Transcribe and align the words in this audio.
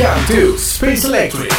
Welcome 0.00 0.26
to 0.28 0.56
Space 0.56 1.06
Electric. 1.06 1.52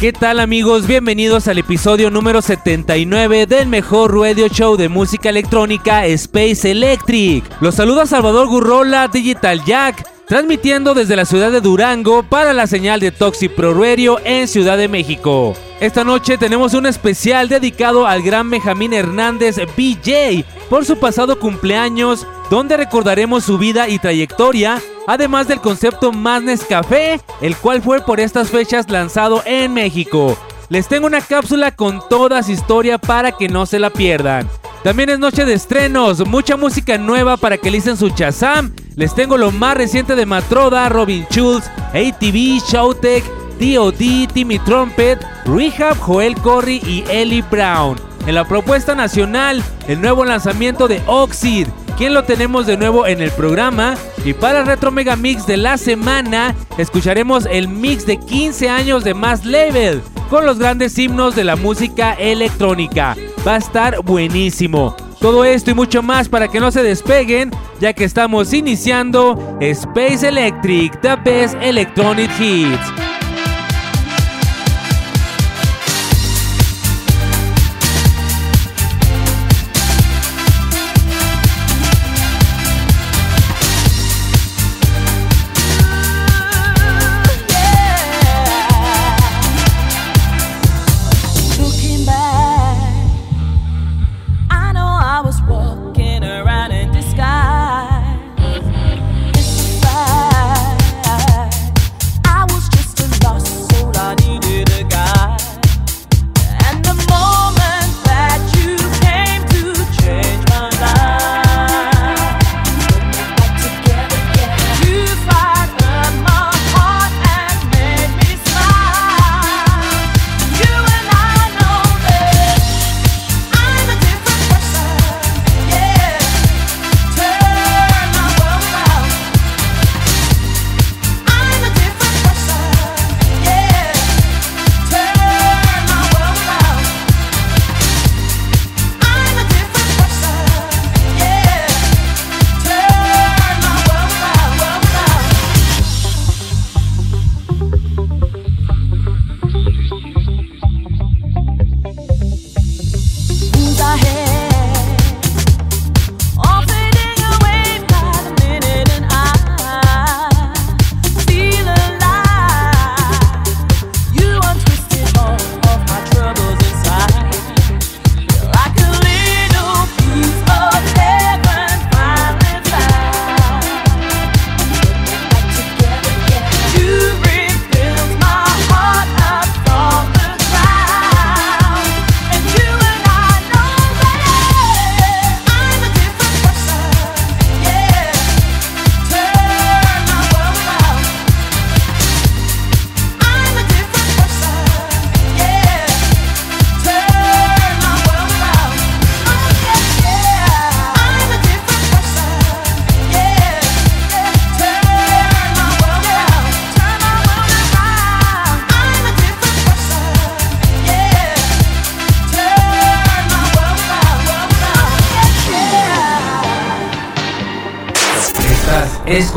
¿Qué 0.00 0.12
tal 0.12 0.40
amigos? 0.40 0.88
Bienvenidos 0.88 1.46
al 1.46 1.58
episodio 1.58 2.10
número 2.10 2.42
79 2.42 3.46
del 3.46 3.68
mejor 3.68 4.18
radio 4.18 4.48
show 4.48 4.76
de 4.76 4.88
música 4.88 5.28
electrónica 5.28 6.04
Space 6.06 6.68
Electric. 6.68 7.44
Los 7.60 7.76
saluda 7.76 8.06
Salvador 8.06 8.48
Gurrola, 8.48 9.06
Digital 9.06 9.64
Jack, 9.64 10.04
transmitiendo 10.26 10.92
desde 10.92 11.14
la 11.14 11.24
ciudad 11.24 11.52
de 11.52 11.60
Durango 11.60 12.24
para 12.24 12.52
la 12.52 12.66
señal 12.66 12.98
de 12.98 13.12
Toxic 13.12 13.52
Pro 13.52 13.74
Radio 13.74 14.18
en 14.24 14.48
Ciudad 14.48 14.76
de 14.76 14.88
México. 14.88 15.54
Esta 15.78 16.04
noche 16.04 16.38
tenemos 16.38 16.72
un 16.72 16.86
especial 16.86 17.50
dedicado 17.50 18.06
al 18.06 18.22
gran 18.22 18.48
Benjamín 18.48 18.94
Hernández 18.94 19.56
BJ 19.76 20.42
por 20.70 20.86
su 20.86 20.98
pasado 20.98 21.38
cumpleaños, 21.38 22.26
donde 22.50 22.78
recordaremos 22.78 23.44
su 23.44 23.58
vida 23.58 23.86
y 23.86 23.98
trayectoria, 23.98 24.80
además 25.06 25.48
del 25.48 25.60
concepto 25.60 26.12
Madness 26.12 26.64
Café, 26.64 27.20
el 27.42 27.54
cual 27.58 27.82
fue 27.82 28.00
por 28.00 28.20
estas 28.20 28.48
fechas 28.48 28.88
lanzado 28.88 29.42
en 29.44 29.74
México. 29.74 30.38
Les 30.70 30.88
tengo 30.88 31.06
una 31.06 31.20
cápsula 31.20 31.72
con 31.72 32.00
toda 32.08 32.42
su 32.42 32.52
historia 32.52 32.96
para 32.96 33.32
que 33.32 33.50
no 33.50 33.66
se 33.66 33.78
la 33.78 33.90
pierdan. 33.90 34.48
También 34.82 35.10
es 35.10 35.18
noche 35.18 35.44
de 35.44 35.52
estrenos, 35.52 36.26
mucha 36.26 36.56
música 36.56 36.96
nueva 36.96 37.36
para 37.36 37.58
que 37.58 37.70
listen 37.70 37.98
su 37.98 38.08
chazam. 38.08 38.74
Les 38.94 39.14
tengo 39.14 39.36
lo 39.36 39.52
más 39.52 39.76
reciente 39.76 40.16
de 40.16 40.24
Matroda, 40.24 40.88
Robin 40.88 41.26
Schulz, 41.30 41.66
ATV, 41.92 42.62
Showtech, 42.66 43.24
D.O.D., 43.58 44.28
Timmy 44.32 44.58
Trumpet, 44.60 45.18
Rehab, 45.44 45.98
Joel 45.98 46.34
Corry 46.36 46.80
y 46.86 47.04
Ellie 47.10 47.42
Brown. 47.50 47.96
En 48.26 48.34
la 48.34 48.44
propuesta 48.44 48.94
nacional, 48.94 49.62
el 49.86 50.00
nuevo 50.00 50.24
lanzamiento 50.24 50.88
de 50.88 51.00
Oxid, 51.06 51.68
quien 51.96 52.12
lo 52.12 52.24
tenemos 52.24 52.66
de 52.66 52.76
nuevo 52.76 53.06
en 53.06 53.22
el 53.22 53.30
programa. 53.30 53.94
Y 54.24 54.32
para 54.32 54.60
el 54.60 54.66
Retro 54.66 54.90
Mega 54.90 55.16
Mix 55.16 55.46
de 55.46 55.56
la 55.56 55.78
semana, 55.78 56.54
escucharemos 56.76 57.46
el 57.50 57.68
mix 57.68 58.04
de 58.04 58.18
15 58.18 58.68
años 58.68 59.04
de 59.04 59.14
Más 59.14 59.44
Level 59.44 60.02
con 60.28 60.44
los 60.44 60.58
grandes 60.58 60.98
himnos 60.98 61.36
de 61.36 61.44
la 61.44 61.56
música 61.56 62.14
electrónica. 62.14 63.16
Va 63.46 63.54
a 63.54 63.58
estar 63.58 64.02
buenísimo. 64.02 64.96
Todo 65.20 65.44
esto 65.44 65.70
y 65.70 65.74
mucho 65.74 66.02
más 66.02 66.28
para 66.28 66.48
que 66.48 66.60
no 66.60 66.70
se 66.70 66.82
despeguen, 66.82 67.50
ya 67.80 67.92
que 67.92 68.04
estamos 68.04 68.52
iniciando 68.52 69.56
Space 69.60 70.26
Electric, 70.26 71.00
The 71.00 71.48
Electronic 71.62 72.30
Hits. 72.38 73.05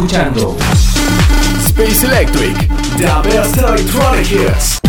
Escuchando 0.09 0.57
Space 1.59 2.03
Electric, 2.03 2.67
The 2.97 3.29
Best 3.29 3.57
Electronic 3.57 4.31
Hits. 4.31 4.79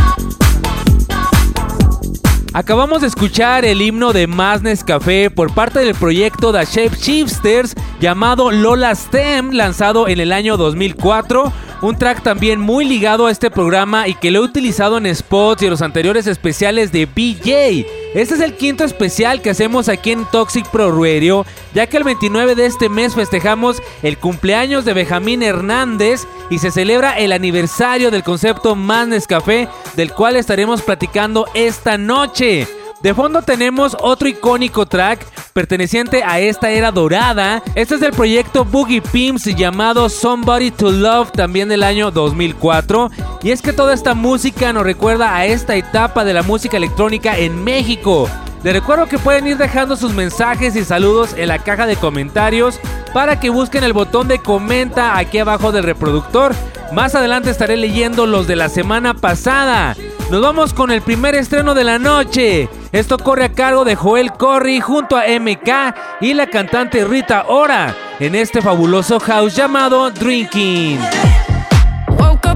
Acabamos 2.54 3.02
de 3.02 3.08
escuchar 3.08 3.66
el 3.66 3.82
himno 3.82 4.14
de 4.14 4.26
Madness 4.26 4.82
Café 4.82 5.30
por 5.30 5.52
parte 5.52 5.80
del 5.80 5.94
proyecto 5.94 6.52
The 6.52 6.64
Shape 6.64 6.96
Shifters 6.96 7.74
llamado 8.00 8.50
Lola 8.50 8.94
Stem, 8.94 9.52
lanzado 9.52 10.08
en 10.08 10.18
el 10.20 10.32
año 10.32 10.56
2004. 10.56 11.52
Un 11.82 11.96
track 11.96 12.22
también 12.22 12.60
muy 12.60 12.84
ligado 12.84 13.26
a 13.26 13.30
este 13.30 13.50
programa 13.50 14.08
y 14.08 14.14
que 14.14 14.30
lo 14.30 14.40
he 14.40 14.42
utilizado 14.42 14.98
en 14.98 15.14
spots 15.14 15.62
y 15.62 15.66
en 15.66 15.70
los 15.70 15.82
anteriores 15.82 16.26
especiales 16.26 16.92
de 16.92 17.06
BJ. 17.06 17.86
Este 18.14 18.34
es 18.34 18.40
el 18.40 18.54
quinto 18.54 18.84
especial 18.84 19.40
que 19.40 19.50
hacemos 19.50 19.88
aquí 19.88 20.10
en 20.10 20.24
Toxic 20.26 20.66
Pro 20.68 20.92
Radio, 20.92 21.46
ya 21.74 21.86
que 21.86 21.96
el 21.96 22.04
29 22.04 22.54
de 22.54 22.66
este 22.66 22.88
mes 22.88 23.14
festejamos 23.14 23.80
el 24.02 24.18
cumpleaños 24.18 24.84
de 24.84 24.94
Benjamín 24.94 25.42
Hernández 25.42 26.26
y 26.50 26.58
se 26.58 26.70
celebra 26.70 27.16
el 27.18 27.32
aniversario 27.32 28.10
del 28.10 28.24
concepto 28.24 28.74
Madness 28.74 29.26
Café, 29.26 29.68
del 29.96 30.12
cual 30.12 30.36
estaremos 30.36 30.82
platicando 30.82 31.46
esta 31.54 31.96
noche. 31.96 32.66
De 33.02 33.14
fondo 33.14 33.40
tenemos 33.40 33.96
otro 33.98 34.28
icónico 34.28 34.84
track 34.84 35.24
perteneciente 35.54 36.22
a 36.22 36.38
esta 36.38 36.70
era 36.70 36.92
dorada. 36.92 37.62
Este 37.74 37.94
es 37.94 38.00
del 38.00 38.12
proyecto 38.12 38.66
Boogie 38.66 39.00
Pimps 39.00 39.44
llamado 39.56 40.10
Somebody 40.10 40.70
to 40.70 40.90
Love, 40.90 41.32
también 41.32 41.70
del 41.70 41.82
año 41.82 42.10
2004. 42.10 43.10
Y 43.42 43.52
es 43.52 43.62
que 43.62 43.72
toda 43.72 43.94
esta 43.94 44.14
música 44.14 44.74
nos 44.74 44.84
recuerda 44.84 45.34
a 45.34 45.46
esta 45.46 45.76
etapa 45.76 46.24
de 46.24 46.34
la 46.34 46.42
música 46.42 46.76
electrónica 46.76 47.38
en 47.38 47.64
México. 47.64 48.28
Les 48.62 48.74
recuerdo 48.74 49.06
que 49.06 49.18
pueden 49.18 49.46
ir 49.46 49.56
dejando 49.56 49.96
sus 49.96 50.12
mensajes 50.12 50.76
y 50.76 50.84
saludos 50.84 51.34
en 51.38 51.48
la 51.48 51.58
caja 51.58 51.86
de 51.86 51.96
comentarios 51.96 52.78
para 53.14 53.40
que 53.40 53.48
busquen 53.48 53.82
el 53.82 53.94
botón 53.94 54.28
de 54.28 54.40
comenta 54.40 55.16
aquí 55.16 55.38
abajo 55.38 55.72
del 55.72 55.84
reproductor. 55.84 56.54
Más 56.92 57.14
adelante 57.14 57.48
estaré 57.48 57.78
leyendo 57.78 58.26
los 58.26 58.46
de 58.46 58.56
la 58.56 58.68
semana 58.68 59.14
pasada. 59.14 59.96
Nos 60.30 60.40
vamos 60.40 60.72
con 60.72 60.92
el 60.92 61.02
primer 61.02 61.34
estreno 61.34 61.74
de 61.74 61.82
la 61.82 61.98
noche. 61.98 62.68
Esto 62.92 63.18
corre 63.18 63.46
a 63.46 63.52
cargo 63.52 63.84
de 63.84 63.96
Joel 63.96 64.32
Corry 64.32 64.78
junto 64.80 65.16
a 65.16 65.24
MK 65.26 66.20
y 66.20 66.34
la 66.34 66.46
cantante 66.46 67.04
Rita 67.04 67.46
Ora 67.48 67.96
en 68.20 68.36
este 68.36 68.62
fabuloso 68.62 69.18
house 69.18 69.56
llamado 69.56 70.08
Drinking. 70.12 71.00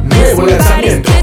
Nuevo 0.05 0.47
lanzamiento. 0.47 1.14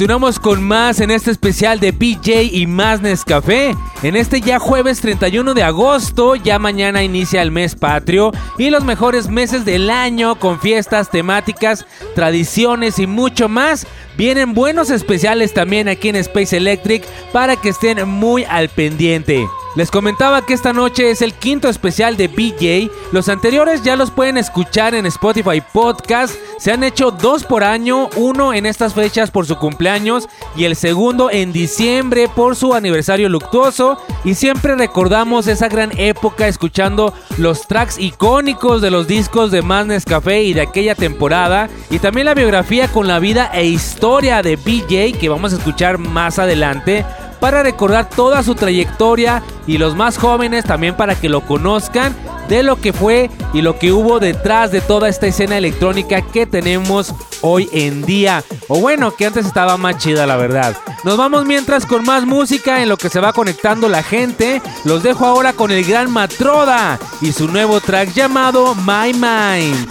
Continuamos 0.00 0.38
con 0.38 0.62
más 0.62 0.98
en 1.00 1.10
este 1.10 1.30
especial 1.30 1.78
de 1.78 1.92
PJ 1.92 2.44
y 2.44 2.66
más 2.66 3.02
Nescafé. 3.02 3.76
En 4.02 4.16
este 4.16 4.40
ya 4.40 4.58
jueves 4.58 5.02
31 5.02 5.52
de 5.52 5.62
agosto, 5.62 6.36
ya 6.36 6.58
mañana 6.58 7.02
inicia 7.02 7.42
el 7.42 7.50
mes 7.50 7.74
patrio 7.74 8.32
y 8.56 8.70
los 8.70 8.82
mejores 8.82 9.28
meses 9.28 9.66
del 9.66 9.90
año 9.90 10.38
con 10.38 10.58
fiestas 10.58 11.10
temáticas, 11.10 11.84
tradiciones 12.14 12.98
y 12.98 13.06
mucho 13.06 13.50
más. 13.50 13.86
Vienen 14.16 14.54
buenos 14.54 14.88
especiales 14.88 15.52
también 15.52 15.86
aquí 15.86 16.08
en 16.08 16.16
Space 16.16 16.56
Electric 16.56 17.04
para 17.30 17.56
que 17.56 17.68
estén 17.68 18.08
muy 18.08 18.44
al 18.44 18.70
pendiente. 18.70 19.46
Les 19.76 19.88
comentaba 19.92 20.44
que 20.44 20.52
esta 20.52 20.72
noche 20.72 21.12
es 21.12 21.22
el 21.22 21.32
quinto 21.32 21.68
especial 21.68 22.16
de 22.16 22.26
BJ. 22.26 22.90
Los 23.12 23.28
anteriores 23.28 23.84
ya 23.84 23.94
los 23.94 24.10
pueden 24.10 24.36
escuchar 24.36 24.96
en 24.96 25.06
Spotify 25.06 25.62
Podcast. 25.72 26.34
Se 26.58 26.72
han 26.72 26.82
hecho 26.82 27.12
dos 27.12 27.44
por 27.44 27.62
año, 27.62 28.10
uno 28.16 28.52
en 28.52 28.66
estas 28.66 28.94
fechas 28.94 29.30
por 29.30 29.46
su 29.46 29.56
cumpleaños 29.56 30.28
y 30.56 30.64
el 30.64 30.74
segundo 30.74 31.30
en 31.30 31.52
diciembre 31.52 32.28
por 32.28 32.56
su 32.56 32.74
aniversario 32.74 33.28
luctuoso. 33.28 33.96
Y 34.24 34.34
siempre 34.34 34.74
recordamos 34.74 35.46
esa 35.46 35.68
gran 35.68 35.96
época 35.96 36.48
escuchando 36.48 37.14
los 37.38 37.68
tracks 37.68 37.96
icónicos 37.96 38.82
de 38.82 38.90
los 38.90 39.06
discos 39.06 39.52
de 39.52 39.62
Más 39.62 40.04
Café 40.04 40.42
y 40.42 40.52
de 40.52 40.62
aquella 40.62 40.96
temporada. 40.96 41.70
Y 41.90 42.00
también 42.00 42.26
la 42.26 42.34
biografía 42.34 42.88
con 42.88 43.06
la 43.06 43.20
vida 43.20 43.48
e 43.54 43.66
historia 43.66 44.42
de 44.42 44.56
BJ 44.56 45.16
que 45.16 45.28
vamos 45.28 45.52
a 45.52 45.56
escuchar 45.56 45.98
más 45.98 46.40
adelante 46.40 47.04
para 47.40 47.62
recordar 47.62 48.08
toda 48.08 48.42
su 48.42 48.54
trayectoria 48.54 49.42
y 49.66 49.78
los 49.78 49.96
más 49.96 50.18
jóvenes 50.18 50.64
también 50.64 50.94
para 50.94 51.14
que 51.14 51.28
lo 51.28 51.40
conozcan 51.40 52.14
de 52.48 52.62
lo 52.62 52.80
que 52.80 52.92
fue 52.92 53.30
y 53.52 53.62
lo 53.62 53.78
que 53.78 53.92
hubo 53.92 54.18
detrás 54.18 54.72
de 54.72 54.80
toda 54.80 55.08
esta 55.08 55.26
escena 55.26 55.56
electrónica 55.56 56.20
que 56.20 56.46
tenemos 56.46 57.14
hoy 57.42 57.68
en 57.72 58.02
día. 58.02 58.44
O 58.68 58.80
bueno, 58.80 59.12
que 59.12 59.26
antes 59.26 59.46
estaba 59.46 59.76
más 59.76 59.98
chida 59.98 60.26
la 60.26 60.36
verdad. 60.36 60.76
Nos 61.04 61.16
vamos 61.16 61.46
mientras 61.46 61.86
con 61.86 62.04
más 62.04 62.26
música 62.26 62.82
en 62.82 62.88
lo 62.88 62.96
que 62.96 63.08
se 63.08 63.20
va 63.20 63.32
conectando 63.32 63.88
la 63.88 64.02
gente. 64.02 64.60
Los 64.84 65.02
dejo 65.02 65.24
ahora 65.26 65.52
con 65.52 65.70
el 65.70 65.84
gran 65.84 66.10
Matroda 66.10 66.98
y 67.20 67.32
su 67.32 67.48
nuevo 67.48 67.80
track 67.80 68.12
llamado 68.12 68.74
My 68.74 69.12
Mind. 69.12 69.88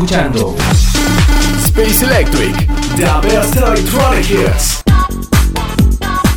Escuchando 0.00 0.56
Space 1.58 2.02
Electric, 2.02 2.56
the 2.96 3.28
best 3.28 3.54
electronic 3.56 4.30
hits. 4.30 4.82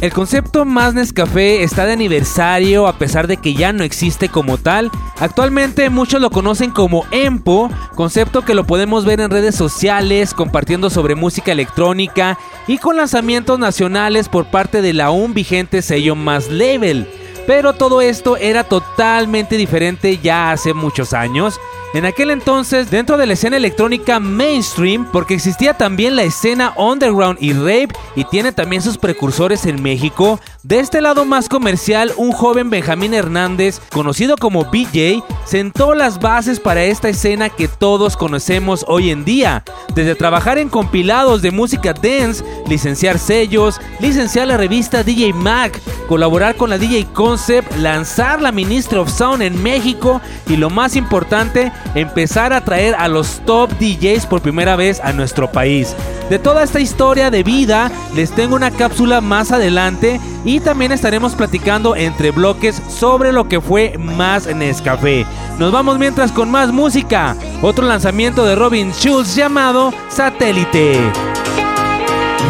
El 0.02 0.12
concepto 0.12 0.66
Más 0.66 0.94
Nescafé 0.94 1.64
está 1.64 1.86
de 1.86 1.94
aniversario 1.94 2.88
a 2.88 2.98
pesar 2.98 3.28
de 3.28 3.38
que 3.38 3.54
ya 3.54 3.72
no 3.72 3.86
existe 3.86 4.28
como 4.28 4.58
tal. 4.58 4.92
Actualmente 5.18 5.90
muchos 5.90 6.20
lo 6.20 6.30
conocen 6.30 6.72
como 6.72 7.06
EMPO, 7.12 7.70
concepto 7.96 8.42
que 8.42 8.54
lo 8.54 8.66
podemos 8.66 9.06
ver 9.06 9.22
en 9.22 9.32
redes 9.32 9.56
sociales 9.56 10.34
compartiendo 10.34 10.90
sobre 10.90 11.16
música 11.16 11.54
electrónica 11.54 12.38
y 12.68 12.80
con 12.80 12.98
lanzamientos 12.98 13.60
nacionales 13.60 14.28
por 14.28 14.48
parte 14.48 14.82
del 14.82 15.00
aún 15.00 15.34
vigente 15.34 15.82
sello 15.82 16.18
Más 16.18 16.50
Label. 16.50 17.10
Pero 17.48 17.72
todo 17.72 18.02
esto 18.02 18.36
era 18.36 18.66
totalmente 18.66 19.56
diferente 19.56 20.18
ya 20.18 20.52
hace 20.52 20.74
muchos 20.74 21.14
años. 21.14 21.62
En 21.94 22.06
aquel 22.06 22.32
entonces, 22.32 22.90
dentro 22.90 23.18
de 23.18 23.28
la 23.28 23.34
escena 23.34 23.56
electrónica 23.56 24.20
mainstream, 24.20 25.06
porque 25.12 25.36
existía 25.36 25.76
también 25.76 26.16
la 26.16 26.24
escena 26.24 26.74
underground 26.76 27.38
y 27.40 27.54
rape, 27.54 27.90
y 28.16 28.24
tiene 28.26 28.52
también 28.52 28.82
sus 28.82 28.98
precursores 28.98 29.68
en 29.68 29.80
México, 29.84 30.40
de 30.64 30.80
este 30.80 31.02
lado 31.02 31.24
más 31.24 31.50
comercial, 31.50 32.12
un 32.18 32.32
joven 32.32 32.72
Benjamín 32.72 33.14
Hernández, 33.14 33.80
conocido 33.92 34.38
como 34.38 34.66
BJ, 34.66 35.24
sentó 35.46 35.94
las 35.94 36.20
bases 36.20 36.60
para 36.60 36.84
esta 36.84 37.10
escena 37.10 37.50
que 37.50 37.68
todos 37.68 38.18
conocemos 38.18 38.86
hoy 38.88 39.12
en 39.12 39.24
día. 39.24 39.64
Desde 39.94 40.16
trabajar 40.16 40.58
en 40.58 40.70
compilados 40.70 41.44
de 41.44 41.52
música 41.52 41.94
dance, 41.94 42.44
licenciar 42.68 43.20
sellos, 43.20 43.80
licenciar 44.00 44.48
la 44.48 44.58
revista 44.58 45.04
DJ 45.04 45.34
Mag, 45.34 45.74
colaborar 46.08 46.56
con 46.56 46.70
la 46.70 46.78
DJ 46.78 47.08
Concept, 47.14 47.76
lanzar 47.78 48.42
la 48.42 48.52
Ministry 48.52 48.98
of 48.98 49.12
Sound 49.12 49.44
en 49.44 49.62
México 49.62 50.22
y 50.48 50.56
lo 50.56 50.70
más 50.70 50.96
importante, 50.96 51.72
empezar 51.96 52.54
a 52.54 52.64
traer 52.64 52.96
a 52.96 53.08
los 53.08 53.42
top 53.46 53.72
DJs 53.80 54.26
por 54.26 54.42
primera 54.42 54.76
vez 54.76 55.00
a 55.02 55.14
nuestro 55.14 55.52
país. 55.52 55.96
De 56.30 56.40
toda 56.40 56.64
esta 56.64 56.80
historia 56.80 57.30
de 57.30 57.44
vida, 57.44 57.92
les 58.16 58.32
tengo 58.32 58.56
una 58.56 58.72
cápsula 58.72 59.22
más 59.22 59.52
adelante 59.52 60.20
y 60.46 60.60
también 60.60 60.92
estaremos 60.92 61.36
platicando 61.36 61.96
entre 61.96 62.32
bloques 62.32 62.82
sobre 62.90 63.32
lo 63.32 63.48
que 63.48 63.62
fue 63.62 63.98
más 63.98 64.48
Nescafé. 64.48 65.26
Nos 65.60 65.72
vamos 65.72 66.00
mientras 66.00 66.32
con 66.32 66.50
más 66.50 66.72
música. 66.72 67.36
Otro 67.62 67.86
lanzamiento 67.86 68.46
de 68.46 68.56
Robin 68.56 68.92
Schulz 68.92 69.36
llamado 69.36 69.94
Satélite. 70.10 71.00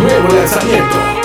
Nuevo 0.01 0.35
lanzamiento. 0.35 1.22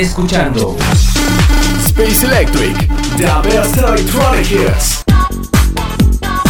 Escuchando 0.00 0.78
Space 1.84 2.24
Electric, 2.24 2.74
the 3.18 3.48
best 3.48 3.76
electronic 3.76 4.50
hits. 4.50 5.04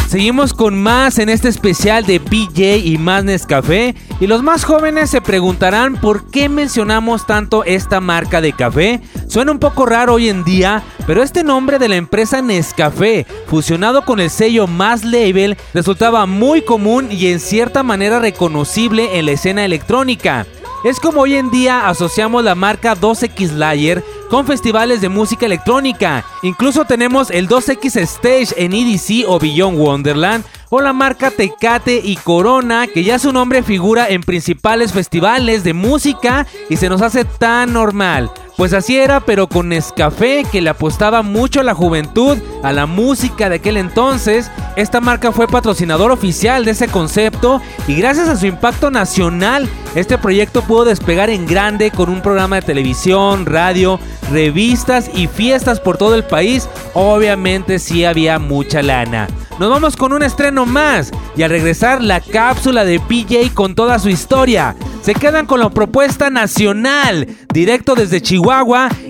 Seguimos 0.08 0.52
con 0.52 0.80
más 0.80 1.18
en 1.18 1.28
este 1.28 1.48
especial 1.48 2.06
de 2.06 2.20
BJ 2.20 2.78
y 2.78 2.98
más 2.98 3.24
Nescafé. 3.24 3.96
Y 4.20 4.26
los 4.26 4.42
más 4.42 4.64
jóvenes 4.64 5.10
se 5.10 5.20
preguntarán 5.20 5.96
por 5.96 6.30
qué 6.30 6.48
mencionamos 6.48 7.26
tanto 7.26 7.64
esta 7.64 8.00
marca 8.00 8.40
de 8.40 8.52
café. 8.52 9.00
Suena 9.28 9.52
un 9.52 9.58
poco 9.58 9.86
raro 9.86 10.14
hoy 10.14 10.28
en 10.28 10.44
día, 10.44 10.82
pero 11.06 11.22
este 11.22 11.42
nombre 11.42 11.78
de 11.78 11.88
la 11.88 11.96
empresa 11.96 12.42
Nescafé, 12.42 13.26
fusionado 13.46 14.04
con 14.04 14.20
el 14.20 14.30
sello 14.30 14.66
Más 14.66 15.04
Label, 15.04 15.56
resultaba 15.74 16.26
muy 16.26 16.62
común 16.62 17.08
y 17.10 17.28
en 17.28 17.40
cierta 17.40 17.82
manera 17.82 18.18
reconocible 18.18 19.18
en 19.18 19.26
la 19.26 19.32
escena 19.32 19.64
electrónica. 19.64 20.46
Es 20.82 20.98
como 20.98 21.20
hoy 21.20 21.34
en 21.34 21.50
día 21.50 21.88
asociamos 21.88 22.42
la 22.42 22.54
marca 22.54 22.96
2X 22.96 23.52
Layer 23.52 24.02
con 24.30 24.46
festivales 24.46 25.02
de 25.02 25.10
música 25.10 25.44
electrónica. 25.44 26.24
Incluso 26.42 26.86
tenemos 26.86 27.30
el 27.30 27.48
2X 27.48 27.96
Stage 28.00 28.54
en 28.56 28.72
EDC 28.72 29.28
o 29.28 29.38
Beyond 29.38 29.78
Wonderland 29.78 30.44
o 30.70 30.80
la 30.80 30.94
marca 30.94 31.30
Tecate 31.30 32.00
y 32.02 32.16
Corona, 32.16 32.86
que 32.86 33.04
ya 33.04 33.18
su 33.18 33.30
nombre 33.30 33.62
figura 33.62 34.08
en 34.08 34.22
principales 34.22 34.92
festivales 34.92 35.64
de 35.64 35.74
música 35.74 36.46
y 36.70 36.78
se 36.78 36.88
nos 36.88 37.02
hace 37.02 37.26
tan 37.26 37.74
normal. 37.74 38.30
Pues 38.60 38.74
así 38.74 38.98
era, 38.98 39.20
pero 39.20 39.48
con 39.48 39.70
Nescafé, 39.70 40.44
que 40.52 40.60
le 40.60 40.68
apostaba 40.68 41.22
mucho 41.22 41.60
a 41.60 41.64
la 41.64 41.72
juventud, 41.72 42.36
a 42.62 42.74
la 42.74 42.84
música 42.84 43.48
de 43.48 43.54
aquel 43.54 43.78
entonces. 43.78 44.50
Esta 44.76 45.00
marca 45.00 45.32
fue 45.32 45.48
patrocinador 45.48 46.10
oficial 46.10 46.66
de 46.66 46.72
ese 46.72 46.86
concepto 46.86 47.62
y 47.88 47.94
gracias 47.94 48.28
a 48.28 48.36
su 48.36 48.44
impacto 48.44 48.90
nacional, 48.90 49.66
este 49.94 50.18
proyecto 50.18 50.60
pudo 50.60 50.84
despegar 50.84 51.30
en 51.30 51.46
grande 51.46 51.90
con 51.90 52.10
un 52.10 52.20
programa 52.20 52.56
de 52.56 52.62
televisión, 52.66 53.46
radio, 53.46 53.98
revistas 54.30 55.10
y 55.14 55.26
fiestas 55.26 55.80
por 55.80 55.96
todo 55.96 56.14
el 56.14 56.24
país. 56.24 56.68
Obviamente 56.92 57.78
sí 57.78 58.04
había 58.04 58.38
mucha 58.38 58.82
lana. 58.82 59.26
Nos 59.58 59.70
vamos 59.70 59.96
con 59.96 60.12
un 60.12 60.22
estreno 60.22 60.66
más 60.66 61.12
y 61.34 61.44
al 61.44 61.50
regresar 61.50 62.02
la 62.02 62.20
cápsula 62.20 62.84
de 62.84 63.00
PJ 63.00 63.54
con 63.54 63.74
toda 63.74 63.98
su 63.98 64.10
historia. 64.10 64.76
Se 65.02 65.14
quedan 65.14 65.46
con 65.46 65.60
la 65.60 65.70
propuesta 65.70 66.28
nacional, 66.28 67.26
directo 67.52 67.94
desde 67.94 68.20
Chihuahua. 68.20 68.49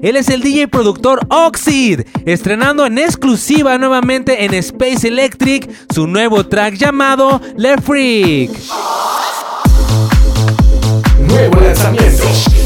Él 0.02 0.16
es 0.16 0.28
el 0.28 0.42
DJ 0.42 0.68
productor 0.68 1.20
Oxid, 1.30 2.02
estrenando 2.26 2.84
en 2.84 2.98
exclusiva 2.98 3.78
nuevamente 3.78 4.44
en 4.44 4.52
Space 4.52 5.08
Electric 5.08 5.66
su 5.94 6.06
nuevo 6.06 6.46
track 6.46 6.74
llamado 6.74 7.40
Le 7.56 7.78
Freak. 7.78 8.50
Nuevo 11.26 11.58
lanzamiento. 11.58 12.59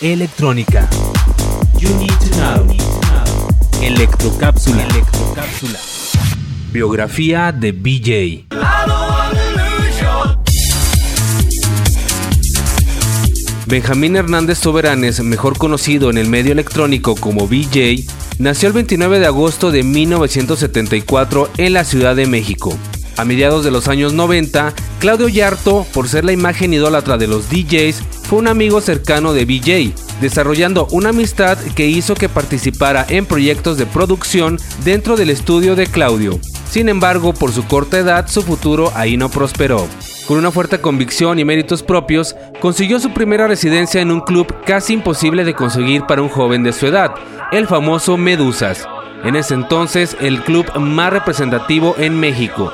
Electrónica. 0.00 0.88
Electrocápsula. 3.82 4.84
Electrocápsula. 4.84 5.78
Biografía 6.72 7.52
de 7.52 7.72
BJ. 7.72 8.46
Benjamín 13.66 14.16
Hernández 14.16 14.58
Soberanes, 14.58 15.20
mejor 15.20 15.58
conocido 15.58 16.10
en 16.10 16.16
el 16.16 16.28
medio 16.28 16.52
electrónico 16.52 17.14
como 17.14 17.46
BJ, 17.46 18.04
nació 18.38 18.68
el 18.68 18.72
29 18.72 19.20
de 19.20 19.26
agosto 19.26 19.70
de 19.70 19.82
1974 19.82 21.50
en 21.58 21.74
la 21.74 21.84
Ciudad 21.84 22.16
de 22.16 22.26
México. 22.26 22.76
A 23.16 23.24
mediados 23.26 23.64
de 23.64 23.70
los 23.70 23.86
años 23.86 24.14
90, 24.14 24.72
Claudio 24.98 25.28
Yarto, 25.28 25.86
por 25.92 26.08
ser 26.08 26.24
la 26.24 26.32
imagen 26.32 26.72
idólatra 26.72 27.18
de 27.18 27.26
los 27.26 27.50
DJs, 27.50 28.02
fue 28.30 28.38
un 28.38 28.46
amigo 28.46 28.80
cercano 28.80 29.32
de 29.32 29.44
BJ, 29.44 29.92
desarrollando 30.20 30.86
una 30.92 31.08
amistad 31.08 31.58
que 31.74 31.88
hizo 31.88 32.14
que 32.14 32.28
participara 32.28 33.04
en 33.08 33.26
proyectos 33.26 33.76
de 33.76 33.86
producción 33.86 34.56
dentro 34.84 35.16
del 35.16 35.30
estudio 35.30 35.74
de 35.74 35.88
Claudio. 35.88 36.38
Sin 36.70 36.88
embargo, 36.88 37.34
por 37.34 37.50
su 37.50 37.66
corta 37.66 37.98
edad, 37.98 38.28
su 38.28 38.42
futuro 38.42 38.92
ahí 38.94 39.16
no 39.16 39.30
prosperó. 39.30 39.84
Con 40.28 40.38
una 40.38 40.52
fuerte 40.52 40.80
convicción 40.80 41.40
y 41.40 41.44
méritos 41.44 41.82
propios, 41.82 42.36
consiguió 42.60 43.00
su 43.00 43.12
primera 43.12 43.48
residencia 43.48 44.00
en 44.00 44.12
un 44.12 44.20
club 44.20 44.46
casi 44.64 44.92
imposible 44.92 45.42
de 45.42 45.54
conseguir 45.54 46.06
para 46.06 46.22
un 46.22 46.28
joven 46.28 46.62
de 46.62 46.72
su 46.72 46.86
edad, 46.86 47.12
el 47.50 47.66
famoso 47.66 48.16
Medusas. 48.16 48.86
En 49.24 49.34
ese 49.34 49.54
entonces, 49.54 50.16
el 50.20 50.44
club 50.44 50.72
más 50.78 51.12
representativo 51.12 51.96
en 51.98 52.20
México. 52.20 52.72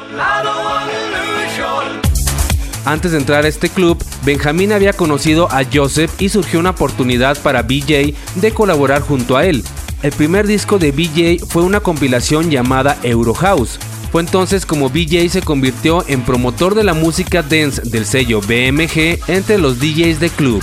Antes 2.86 3.10
de 3.10 3.18
entrar 3.18 3.44
a 3.44 3.48
este 3.48 3.68
club, 3.68 3.98
Benjamín 4.24 4.70
había 4.70 4.92
conocido 4.92 5.48
a 5.50 5.64
Joseph 5.64 6.12
y 6.20 6.28
surgió 6.28 6.60
una 6.60 6.70
oportunidad 6.70 7.36
para 7.42 7.62
BJ 7.62 8.14
de 8.36 8.52
colaborar 8.54 9.02
junto 9.02 9.36
a 9.36 9.44
él. 9.44 9.64
El 10.04 10.12
primer 10.12 10.46
disco 10.46 10.78
de 10.78 10.92
BJ 10.92 11.44
fue 11.48 11.64
una 11.64 11.80
compilación 11.80 12.48
llamada 12.48 12.96
Eurohouse. 13.02 13.80
Fue 14.12 14.22
entonces 14.22 14.64
como 14.64 14.88
BJ 14.88 15.28
se 15.30 15.42
convirtió 15.42 16.04
en 16.06 16.22
promotor 16.22 16.76
de 16.76 16.84
la 16.84 16.94
música 16.94 17.42
dance 17.42 17.82
del 17.82 18.06
sello 18.06 18.40
BMG 18.40 19.18
entre 19.26 19.58
los 19.58 19.80
DJs 19.80 20.20
de 20.20 20.30
club. 20.30 20.62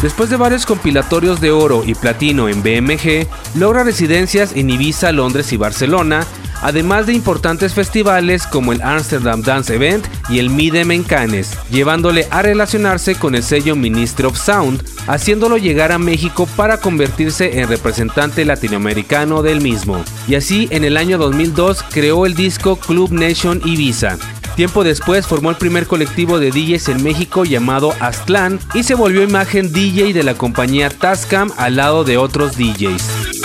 Después 0.00 0.30
de 0.30 0.36
varios 0.36 0.64
compilatorios 0.64 1.40
de 1.40 1.50
oro 1.50 1.82
y 1.84 1.94
platino 1.94 2.48
en 2.48 2.62
BMG, 2.62 3.26
logra 3.56 3.82
residencias 3.82 4.52
en 4.54 4.70
Ibiza, 4.70 5.10
Londres 5.10 5.52
y 5.52 5.56
Barcelona, 5.56 6.24
además 6.62 7.06
de 7.06 7.12
importantes 7.12 7.74
festivales 7.74 8.46
como 8.46 8.72
el 8.72 8.80
Amsterdam 8.80 9.42
Dance 9.42 9.74
Event 9.74 10.06
y 10.28 10.38
el 10.38 10.48
Midem 10.48 10.90
en 10.92 11.02
Cannes, 11.02 11.50
llevándole 11.70 12.26
a 12.30 12.42
relacionarse 12.42 13.16
con 13.16 13.34
el 13.34 13.42
sello 13.42 13.76
Ministry 13.76 14.26
of 14.26 14.38
Sound, 14.38 14.82
haciéndolo 15.06 15.58
llegar 15.58 15.92
a 15.92 15.98
México 15.98 16.48
para 16.56 16.78
convertirse 16.78 17.60
en 17.60 17.68
representante 17.68 18.44
latinoamericano 18.44 19.42
del 19.42 19.60
mismo. 19.60 20.02
Y 20.26 20.36
así 20.36 20.68
en 20.70 20.84
el 20.84 20.96
año 20.96 21.18
2002 21.18 21.84
creó 21.90 22.24
el 22.24 22.34
disco 22.34 22.76
Club 22.76 23.12
Nation 23.12 23.60
Ibiza, 23.64 24.16
Tiempo 24.56 24.84
después 24.84 25.26
formó 25.26 25.50
el 25.50 25.56
primer 25.56 25.86
colectivo 25.86 26.38
de 26.38 26.50
DJs 26.50 26.90
en 26.90 27.02
México 27.02 27.44
llamado 27.44 27.94
Aztlán 28.00 28.58
y 28.74 28.82
se 28.82 28.94
volvió 28.94 29.22
imagen 29.22 29.72
DJ 29.72 30.12
de 30.12 30.22
la 30.22 30.34
compañía 30.34 30.90
Tascam 30.90 31.50
al 31.56 31.76
lado 31.76 32.04
de 32.04 32.18
otros 32.18 32.56
DJs. 32.58 33.41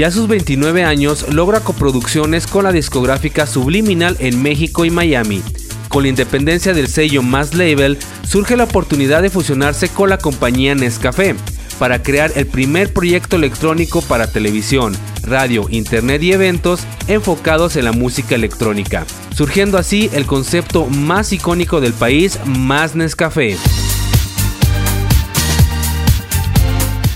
Ya 0.00 0.06
a 0.06 0.10
sus 0.10 0.28
29 0.28 0.82
años 0.82 1.26
logra 1.28 1.60
coproducciones 1.60 2.46
con 2.46 2.64
la 2.64 2.72
discográfica 2.72 3.46
Subliminal 3.46 4.16
en 4.18 4.42
México 4.42 4.86
y 4.86 4.90
Miami. 4.90 5.42
Con 5.90 6.04
la 6.04 6.08
independencia 6.08 6.72
del 6.72 6.88
sello 6.88 7.22
Mass 7.22 7.52
Label, 7.52 7.98
surge 8.22 8.56
la 8.56 8.64
oportunidad 8.64 9.20
de 9.20 9.28
fusionarse 9.28 9.90
con 9.90 10.08
la 10.08 10.16
compañía 10.16 10.74
Nescafé 10.74 11.34
para 11.78 12.02
crear 12.02 12.32
el 12.34 12.46
primer 12.46 12.94
proyecto 12.94 13.36
electrónico 13.36 14.00
para 14.00 14.32
televisión, 14.32 14.96
radio, 15.22 15.66
internet 15.68 16.22
y 16.22 16.32
eventos 16.32 16.80
enfocados 17.06 17.76
en 17.76 17.84
la 17.84 17.92
música 17.92 18.34
electrónica, 18.34 19.04
surgiendo 19.36 19.76
así 19.76 20.08
el 20.14 20.24
concepto 20.24 20.86
más 20.86 21.30
icónico 21.34 21.82
del 21.82 21.92
país, 21.92 22.38
Más 22.46 22.94
Nescafé. 22.94 23.58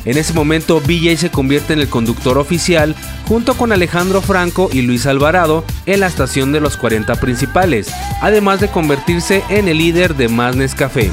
En 0.04 0.18
ese 0.18 0.34
momento, 0.34 0.80
BJ 0.80 1.16
se 1.16 1.30
convierte 1.30 1.72
en 1.72 1.80
el 1.80 1.88
conductor 1.88 2.38
oficial 2.38 2.94
junto 3.26 3.54
con 3.54 3.72
Alejandro 3.72 4.20
Franco 4.20 4.68
y 4.72 4.82
Luis 4.82 5.06
Alvarado 5.06 5.64
en 5.86 6.00
la 6.00 6.06
estación 6.06 6.52
de 6.52 6.60
los 6.60 6.76
40 6.76 7.14
principales, 7.16 7.90
además 8.20 8.60
de 8.60 8.68
convertirse 8.68 9.42
en 9.48 9.68
el 9.68 9.78
líder 9.78 10.14
de 10.14 10.28
Más 10.28 10.56
Nescafé. 10.56 11.10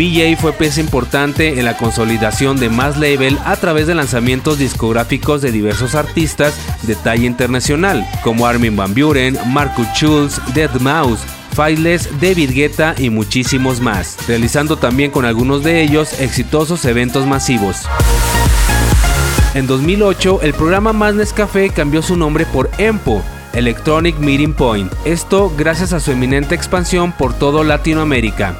BJ 0.00 0.34
fue 0.40 0.54
pieza 0.54 0.80
importante 0.80 1.58
en 1.58 1.66
la 1.66 1.76
consolidación 1.76 2.56
de 2.56 2.70
Más 2.70 2.96
Label 2.96 3.36
a 3.44 3.56
través 3.56 3.86
de 3.86 3.94
lanzamientos 3.94 4.58
discográficos 4.58 5.42
de 5.42 5.52
diversos 5.52 5.94
artistas 5.94 6.54
de 6.84 6.94
talla 6.94 7.26
internacional, 7.26 8.08
como 8.22 8.46
Armin 8.46 8.76
Van 8.76 8.94
Buren, 8.94 9.36
Marcus 9.48 9.86
Schulz, 9.94 10.40
Dead 10.54 10.70
Mouse, 10.80 11.20
Faithless, 11.54 12.08
David 12.20 12.50
Guetta 12.52 12.94
y 12.98 13.10
muchísimos 13.10 13.80
más, 13.80 14.16
realizando 14.26 14.76
también 14.76 15.10
con 15.10 15.24
algunos 15.24 15.62
de 15.62 15.82
ellos 15.82 16.20
exitosos 16.20 16.84
eventos 16.84 17.26
masivos. 17.26 17.86
En 19.54 19.66
2008, 19.66 20.40
el 20.42 20.54
programa 20.54 20.92
Más 20.92 21.14
Nescafé 21.14 21.70
cambió 21.70 22.02
su 22.02 22.16
nombre 22.16 22.46
por 22.46 22.70
EMPO, 22.78 23.22
Electronic 23.52 24.16
Meeting 24.18 24.54
Point, 24.54 24.92
esto 25.04 25.52
gracias 25.56 25.92
a 25.92 26.00
su 26.00 26.12
eminente 26.12 26.54
expansión 26.54 27.12
por 27.12 27.34
todo 27.34 27.64
Latinoamérica. 27.64 28.56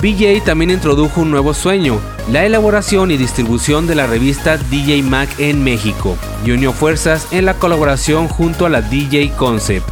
BJ 0.00 0.42
también 0.44 0.72
introdujo 0.72 1.20
un 1.20 1.30
nuevo 1.30 1.54
sueño, 1.54 2.00
la 2.28 2.44
elaboración 2.44 3.12
y 3.12 3.16
distribución 3.16 3.86
de 3.86 3.94
la 3.94 4.08
revista 4.08 4.56
DJ 4.56 5.04
Mac 5.04 5.28
en 5.38 5.62
México, 5.62 6.16
y 6.44 6.50
unió 6.50 6.72
fuerzas 6.72 7.28
en 7.30 7.44
la 7.44 7.54
colaboración 7.54 8.26
junto 8.26 8.66
a 8.66 8.68
la 8.68 8.82
DJ 8.82 9.30
Concept. 9.36 9.86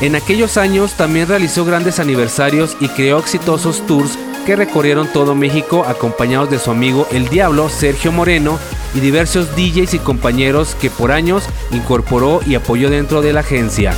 En 0.00 0.16
aquellos 0.16 0.56
años 0.56 0.94
también 0.94 1.28
realizó 1.28 1.66
grandes 1.66 1.98
aniversarios 1.98 2.74
y 2.80 2.88
creó 2.88 3.18
exitosos 3.18 3.86
tours 3.86 4.18
que 4.46 4.56
recorrieron 4.56 5.06
todo 5.12 5.34
México 5.34 5.84
acompañados 5.86 6.48
de 6.48 6.58
su 6.58 6.70
amigo 6.70 7.06
El 7.12 7.28
Diablo 7.28 7.68
Sergio 7.68 8.10
Moreno 8.10 8.58
y 8.94 9.00
diversos 9.00 9.54
DJs 9.54 9.92
y 9.92 9.98
compañeros 9.98 10.74
que 10.80 10.88
por 10.88 11.12
años 11.12 11.44
incorporó 11.70 12.40
y 12.46 12.54
apoyó 12.54 12.88
dentro 12.88 13.20
de 13.20 13.34
la 13.34 13.40
agencia. 13.40 13.92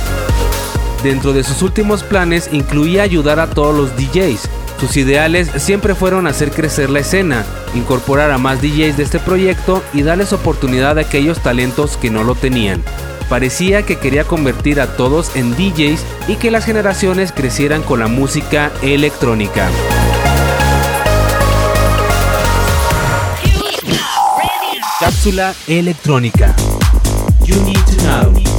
Dentro 1.03 1.31
de 1.31 1.45
sus 1.45 1.61
últimos 1.61 2.03
planes 2.03 2.49
incluía 2.51 3.03
ayudar 3.03 3.39
a 3.39 3.49
todos 3.49 3.73
los 3.73 3.95
DJs. 3.95 4.49
Sus 4.81 4.97
ideales 4.97 5.49
siempre 5.55 5.95
fueron 5.95 6.27
hacer 6.27 6.51
crecer 6.51 6.89
la 6.89 6.99
escena, 6.99 7.45
incorporar 7.75 8.31
a 8.31 8.37
más 8.37 8.61
DJs 8.61 8.97
de 8.97 9.03
este 9.03 9.19
proyecto 9.19 9.81
y 9.93 10.01
darles 10.01 10.33
oportunidad 10.33 10.97
a 10.97 11.01
aquellos 11.01 11.39
talentos 11.39 11.95
que 11.95 12.09
no 12.09 12.25
lo 12.25 12.35
tenían. 12.35 12.83
Parecía 13.29 13.83
que 13.83 13.97
quería 13.97 14.23
convertir 14.23 14.79
a 14.79 14.95
todos 14.95 15.35
en 15.35 15.55
DJs 15.55 16.03
y 16.27 16.35
que 16.35 16.51
las 16.51 16.65
generaciones 16.65 17.31
crecieran 17.31 17.81
con 17.81 17.99
la 17.99 18.07
música 18.07 18.71
electrónica. 18.81 19.69
Cápsula 24.99 25.53
electrónica. 25.67 26.55
You 27.45 27.55
need 27.63 27.77
to. 27.97 28.53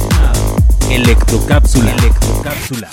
Electrocápsula. 0.91 1.91
Electrocápsula. 1.91 2.89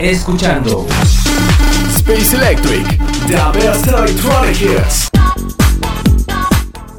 Escuchando 0.00 0.86
Space 1.96 2.36
Electric, 2.36 2.86
the 3.26 3.58
best 3.58 3.86
electronic 3.88 4.60
hits. 4.60 5.08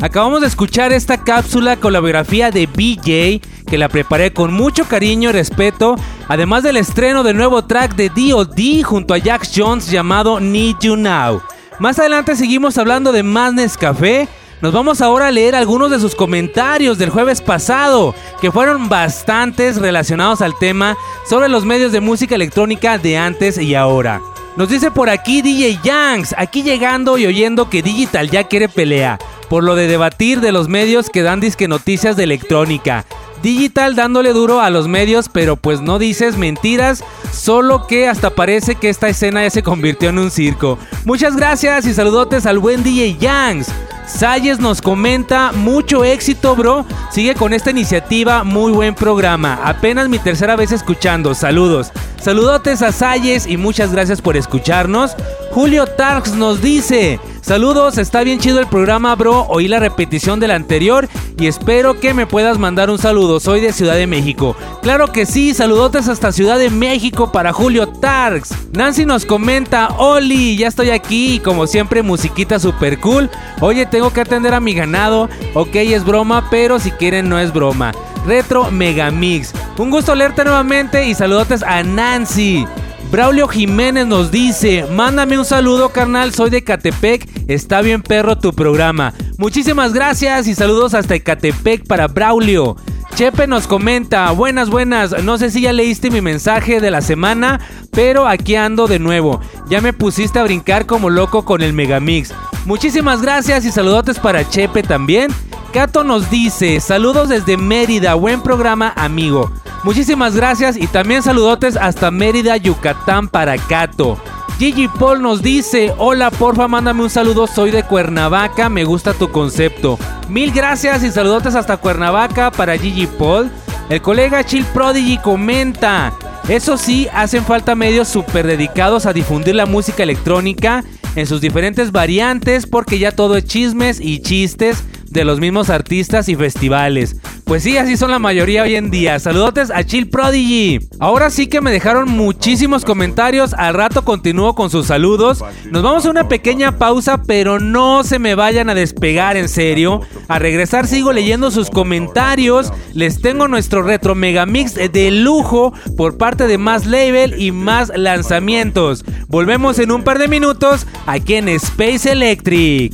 Acabamos 0.02 0.42
de 0.42 0.48
escuchar 0.48 0.92
esta 0.92 1.24
cápsula 1.24 1.78
con 1.78 1.94
la 1.94 2.02
biografía 2.02 2.52
de 2.52 2.68
BJ, 2.68 3.42
que 3.66 3.78
la 3.78 3.88
preparé 3.90 4.34
con 4.34 4.54
mucho 4.54 4.86
cariño 4.86 5.30
y 5.30 5.34
respeto, 5.34 5.96
además 6.28 6.64
del 6.64 6.78
estreno 6.78 7.24
del 7.24 7.38
nuevo 7.38 7.64
track 7.66 7.96
de 7.96 8.10
D.O.D. 8.10 8.84
junto 8.84 9.14
a 9.14 9.20
Jax 9.20 9.52
Jones 9.56 9.90
llamado 9.90 10.40
Need 10.40 10.78
You 10.82 10.96
Now. 10.96 11.42
Más 11.80 12.00
adelante 12.00 12.36
seguimos 12.36 12.78
hablando 12.78 13.12
de 13.12 13.24
Madness 13.24 13.78
Café. 13.78 14.28
Nos 14.62 14.74
vamos 14.74 15.00
ahora 15.00 15.28
a 15.28 15.32
leer 15.32 15.56
algunos 15.56 15.89
de 15.89 16.02
sus 16.02 16.15
comentarios 16.15 16.98
del 16.98 17.10
jueves 17.10 17.41
pasado, 17.41 18.13
que 18.41 18.52
fueron 18.52 18.89
bastantes 18.89 19.78
relacionados 19.78 20.41
al 20.41 20.58
tema 20.60 20.98
sobre 21.26 21.48
los 21.48 21.63
medios 21.63 21.93
de 21.93 22.02
música 22.02 22.36
electrónica 22.36 22.98
de 22.98 23.17
antes 23.17 23.58
y 23.58 23.74
ahora. 23.76 24.22
Nos 24.58 24.67
dice 24.67 24.91
por 24.91 25.10
aquí 25.10 25.41
DJ 25.41 25.80
Yanks, 25.82 26.36
aquí 26.38 26.62
llegando 26.62 27.17
y 27.17 27.26
oyendo 27.26 27.69
que 27.69 27.82
Digital 27.82 28.30
ya 28.30 28.43
quiere 28.43 28.67
pelea, 28.67 29.17
por 29.48 29.63
lo 29.63 29.76
de 29.76 29.88
debatir 29.88 30.41
de 30.41 30.52
los 30.52 30.67
medios 30.67 31.10
que 31.10 31.24
dan 31.24 31.39
disque 31.39 31.69
noticias 31.69 32.17
de 32.17 32.26
electrónica. 32.26 33.06
Digital 33.41 33.95
dándole 33.95 34.34
duro 34.34 34.60
a 34.60 34.69
los 34.69 34.89
medios, 34.89 35.30
pero 35.30 35.56
pues 35.56 35.80
no 35.80 36.00
dices 36.00 36.36
mentiras, 36.36 37.06
solo 37.32 37.88
que 37.88 38.10
hasta 38.10 38.32
parece 38.32 38.76
que 38.76 38.89
esta 38.89 39.08
escena 39.08 39.43
ya 39.43 39.50
se 39.52 39.63
convirtió 39.63 40.10
en 40.10 40.19
un 40.19 40.32
circo. 40.32 40.78
Muchas 41.06 41.38
gracias 41.38 41.86
y 41.86 41.93
saludotes 41.93 42.45
al 42.45 42.60
buen 42.60 42.84
DJ 42.84 43.15
Yanks. 43.17 43.72
Sayes 44.10 44.60
nos 44.60 44.82
comenta, 44.82 45.52
mucho 45.54 46.04
éxito 46.04 46.56
bro, 46.56 46.86
sigue 47.12 47.36
con 47.36 47.54
esta 47.54 47.69
iniciativa, 47.69 48.43
muy 48.43 48.72
buen 48.74 48.95
programa, 48.95 49.60
apenas 49.63 50.10
mi 50.10 50.19
tercera 50.19 50.56
vez 50.56 50.72
escuchando, 50.72 51.36
saludos. 51.36 51.91
Saludotes 52.22 52.82
a 52.82 52.91
Sayes 52.91 53.48
y 53.48 53.56
muchas 53.56 53.93
gracias 53.93 54.22
por 54.22 54.36
escucharnos. 54.36 55.15
Julio 55.52 55.86
Tarks 55.88 56.34
nos 56.34 56.62
dice, 56.62 57.19
saludos, 57.41 57.98
está 57.98 58.24
bien 58.24 58.39
chido 58.39 58.60
el 58.60 58.67
programa 58.67 59.15
bro, 59.15 59.45
oí 59.48 59.69
la 59.69 59.80
repetición 59.80 60.39
del 60.39 60.52
anterior 60.52 61.08
y 61.39 61.48
espero 61.48 62.00
que 62.00 62.13
me 62.13 62.28
puedas 62.28 62.60
mandar 62.60 62.89
un 62.89 63.00
saludo, 63.00 63.39
soy 63.39 63.62
de 63.62 63.72
Ciudad 63.72 63.95
de 63.95 64.06
México. 64.06 64.56
Claro 64.82 65.12
que 65.13 65.26
sí, 65.26 65.54
saludotes 65.54 66.10
hasta 66.10 66.34
Ciudad 66.34 66.60
de 66.60 66.69
México 66.69 67.32
para 67.32 67.54
Julio 67.54 67.88
Tarks. 67.88 68.54
Nancy 68.74 69.06
nos 69.06 69.26
comenta, 69.26 69.88
Oli, 69.98 70.58
ya 70.58 70.67
estoy 70.67 70.89
aquí 70.89 71.36
y 71.36 71.39
como 71.39 71.67
siempre 71.67 72.04
musiquita 72.04 72.60
super 72.60 73.00
cool. 73.00 73.30
Oye, 73.62 73.86
tengo 74.00 74.14
que 74.14 74.22
atender 74.22 74.54
a 74.54 74.62
mi 74.62 74.74
ganado, 74.74 75.28
ok 75.54 75.76
es 75.76 76.06
broma, 76.06 76.48
pero 76.50 76.80
si 76.80 76.90
quieren 76.90 77.28
no 77.28 77.38
es 77.38 77.52
broma. 77.52 77.92
Retro 78.26 78.72
Megamix. 78.72 79.54
Un 79.78 79.90
gusto 79.90 80.16
leerte 80.16 80.46
nuevamente 80.46 81.06
y 81.06 81.14
saludotes 81.14 81.64
a 81.64 81.84
Nancy. 81.84 82.66
Braulio 83.12 83.50
Jiménez 83.50 84.08
nos 84.08 84.32
dice, 84.32 84.86
mándame 84.90 85.38
un 85.38 85.44
saludo 85.44 85.90
carnal, 85.90 86.34
soy 86.34 86.50
de 86.50 86.64
Catepec, 86.64 87.28
está 87.50 87.82
bien 87.82 88.02
perro 88.02 88.38
tu 88.38 88.54
programa. 88.54 89.14
Muchísimas 89.38 89.92
gracias 89.92 90.48
y 90.48 90.56
saludos 90.56 90.94
hasta 90.94 91.20
Catepec 91.20 91.86
para 91.86 92.08
Braulio. 92.08 92.78
Chepe 93.20 93.48
nos 93.48 93.68
comenta, 93.68 94.32
buenas, 94.32 94.70
buenas, 94.70 95.26
no 95.26 95.38
sé 95.38 95.52
si 95.52 95.60
ya 95.60 95.74
leíste 95.74 96.10
mi 96.10 96.22
mensaje 96.22 96.80
de 96.80 96.90
la 96.90 97.02
semana, 97.02 97.60
pero 97.92 98.26
aquí 98.26 98.56
ando 98.56 98.88
de 98.88 98.98
nuevo. 98.98 99.42
Ya 99.70 99.82
me 99.82 99.92
pusiste 99.92 100.40
a 100.40 100.44
brincar 100.44 100.86
como 100.86 101.10
loco 101.10 101.44
con 101.44 101.62
el 101.62 101.74
Megamix. 101.74 102.34
Muchísimas 102.64 103.22
gracias 103.22 103.66
y 103.66 103.74
saludotes 103.74 104.20
para 104.20 104.48
Chepe 104.48 104.84
también. 104.84 105.32
Cato 105.74 106.06
nos 106.06 106.32
dice, 106.32 106.80
saludos 106.80 107.28
desde 107.28 107.58
Mérida, 107.58 108.14
buen 108.14 108.42
programa 108.42 108.94
amigo. 108.96 109.52
Muchísimas 109.84 110.34
gracias 110.34 110.78
y 110.78 110.88
también 110.88 111.22
saludotes 111.22 111.76
hasta 111.76 112.12
Mérida, 112.12 112.56
Yucatán 112.56 113.28
para 113.28 113.58
Cato. 113.58 114.18
Gigi 114.60 114.89
Paul 114.89 115.22
nos 115.22 115.41
dice, 115.41 115.93
hola 115.98 116.30
porfa, 116.30 116.67
mándame 116.67 117.04
un 117.04 117.10
saludo, 117.10 117.48
soy 117.48 117.72
de 117.72 117.84
Cuernavaca, 117.84 118.67
me 118.67 118.84
gusta 118.84 119.13
tu 119.13 119.32
concepto. 119.32 119.98
Mil 120.28 120.52
gracias 120.52 121.02
y 121.02 121.12
saludotes 121.12 121.56
hasta 121.56 121.78
Cuernavaca 121.78 122.52
para 122.52 122.78
Gigi 122.78 123.08
Paul. 123.08 123.50
El 123.89 124.02
colega 124.02 124.43
Chill 124.43 124.65
Prodigy 124.65 125.17
comenta, 125.19 126.12
eso 126.50 126.76
sí, 126.76 127.08
hacen 127.13 127.45
falta 127.45 127.74
medios 127.74 128.10
súper 128.10 128.45
dedicados 128.45 129.06
a 129.06 129.13
difundir 129.13 129.56
la 129.56 129.65
música 129.65 130.04
electrónica 130.04 130.84
en 131.15 131.26
sus 131.26 131.39
diferentes 131.39 131.93
variantes 131.93 132.67
porque 132.67 133.00
ya 133.00 133.13
todo 133.13 133.38
es 133.38 133.45
chismes 133.45 134.02
y 134.02 134.19
chistes 134.22 134.84
de 135.06 135.24
los 135.24 135.39
mismos 135.39 135.69
artistas 135.69 136.28
y 136.28 136.36
festivales. 136.36 137.15
Pues 137.50 137.64
sí, 137.64 137.78
así 137.78 137.98
son 137.98 138.12
la 138.12 138.20
mayoría 138.20 138.62
hoy 138.62 138.76
en 138.76 138.92
día. 138.92 139.18
Saludotes 139.18 139.72
a 139.72 139.84
Chill 139.84 140.08
Prodigy. 140.08 140.88
Ahora 141.00 141.32
sí 141.32 141.48
que 141.48 141.62
me 141.62 141.72
dejaron 141.72 142.08
muchísimos 142.08 142.86
comentarios. 142.86 143.56
Al 143.56 143.74
rato 143.74 144.06
continúo 144.06 144.54
con 144.54 144.70
sus 144.70 144.86
saludos. 144.86 145.44
Nos 145.72 145.82
vamos 145.82 146.06
a 146.06 146.12
una 146.12 146.28
pequeña 146.28 146.78
pausa, 146.78 147.24
pero 147.24 147.60
no 147.60 148.04
se 148.04 148.20
me 148.20 148.36
vayan 148.36 148.70
a 148.70 148.76
despegar 148.76 149.36
en 149.36 149.50
serio. 149.50 150.02
A 150.28 150.38
regresar 150.38 150.86
sigo 150.86 151.12
leyendo 151.12 151.50
sus 151.50 151.72
comentarios. 151.72 152.72
Les 152.94 153.20
tengo 153.20 153.48
nuestro 153.48 153.82
retro 153.82 154.14
megamix 154.14 154.76
de 154.76 155.10
lujo 155.10 155.74
por 155.98 156.20
parte 156.20 156.46
de 156.46 156.60
más 156.60 156.86
label 156.86 157.34
y 157.42 157.52
más 157.52 157.92
lanzamientos. 157.96 159.04
Volvemos 159.28 159.80
en 159.80 159.92
un 159.92 160.04
par 160.04 160.20
de 160.20 160.28
minutos 160.28 160.86
aquí 161.08 161.34
en 161.34 161.50
Space 161.50 162.12
Electric. 162.12 162.94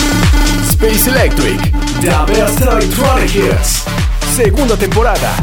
Space 0.81 1.11
Electric, 1.11 1.61
The 2.01 2.09
Best 2.33 2.59
Electronic 2.59 3.35
Hits. 3.35 3.83
Segunda 4.35 4.75
temporada. 4.75 5.35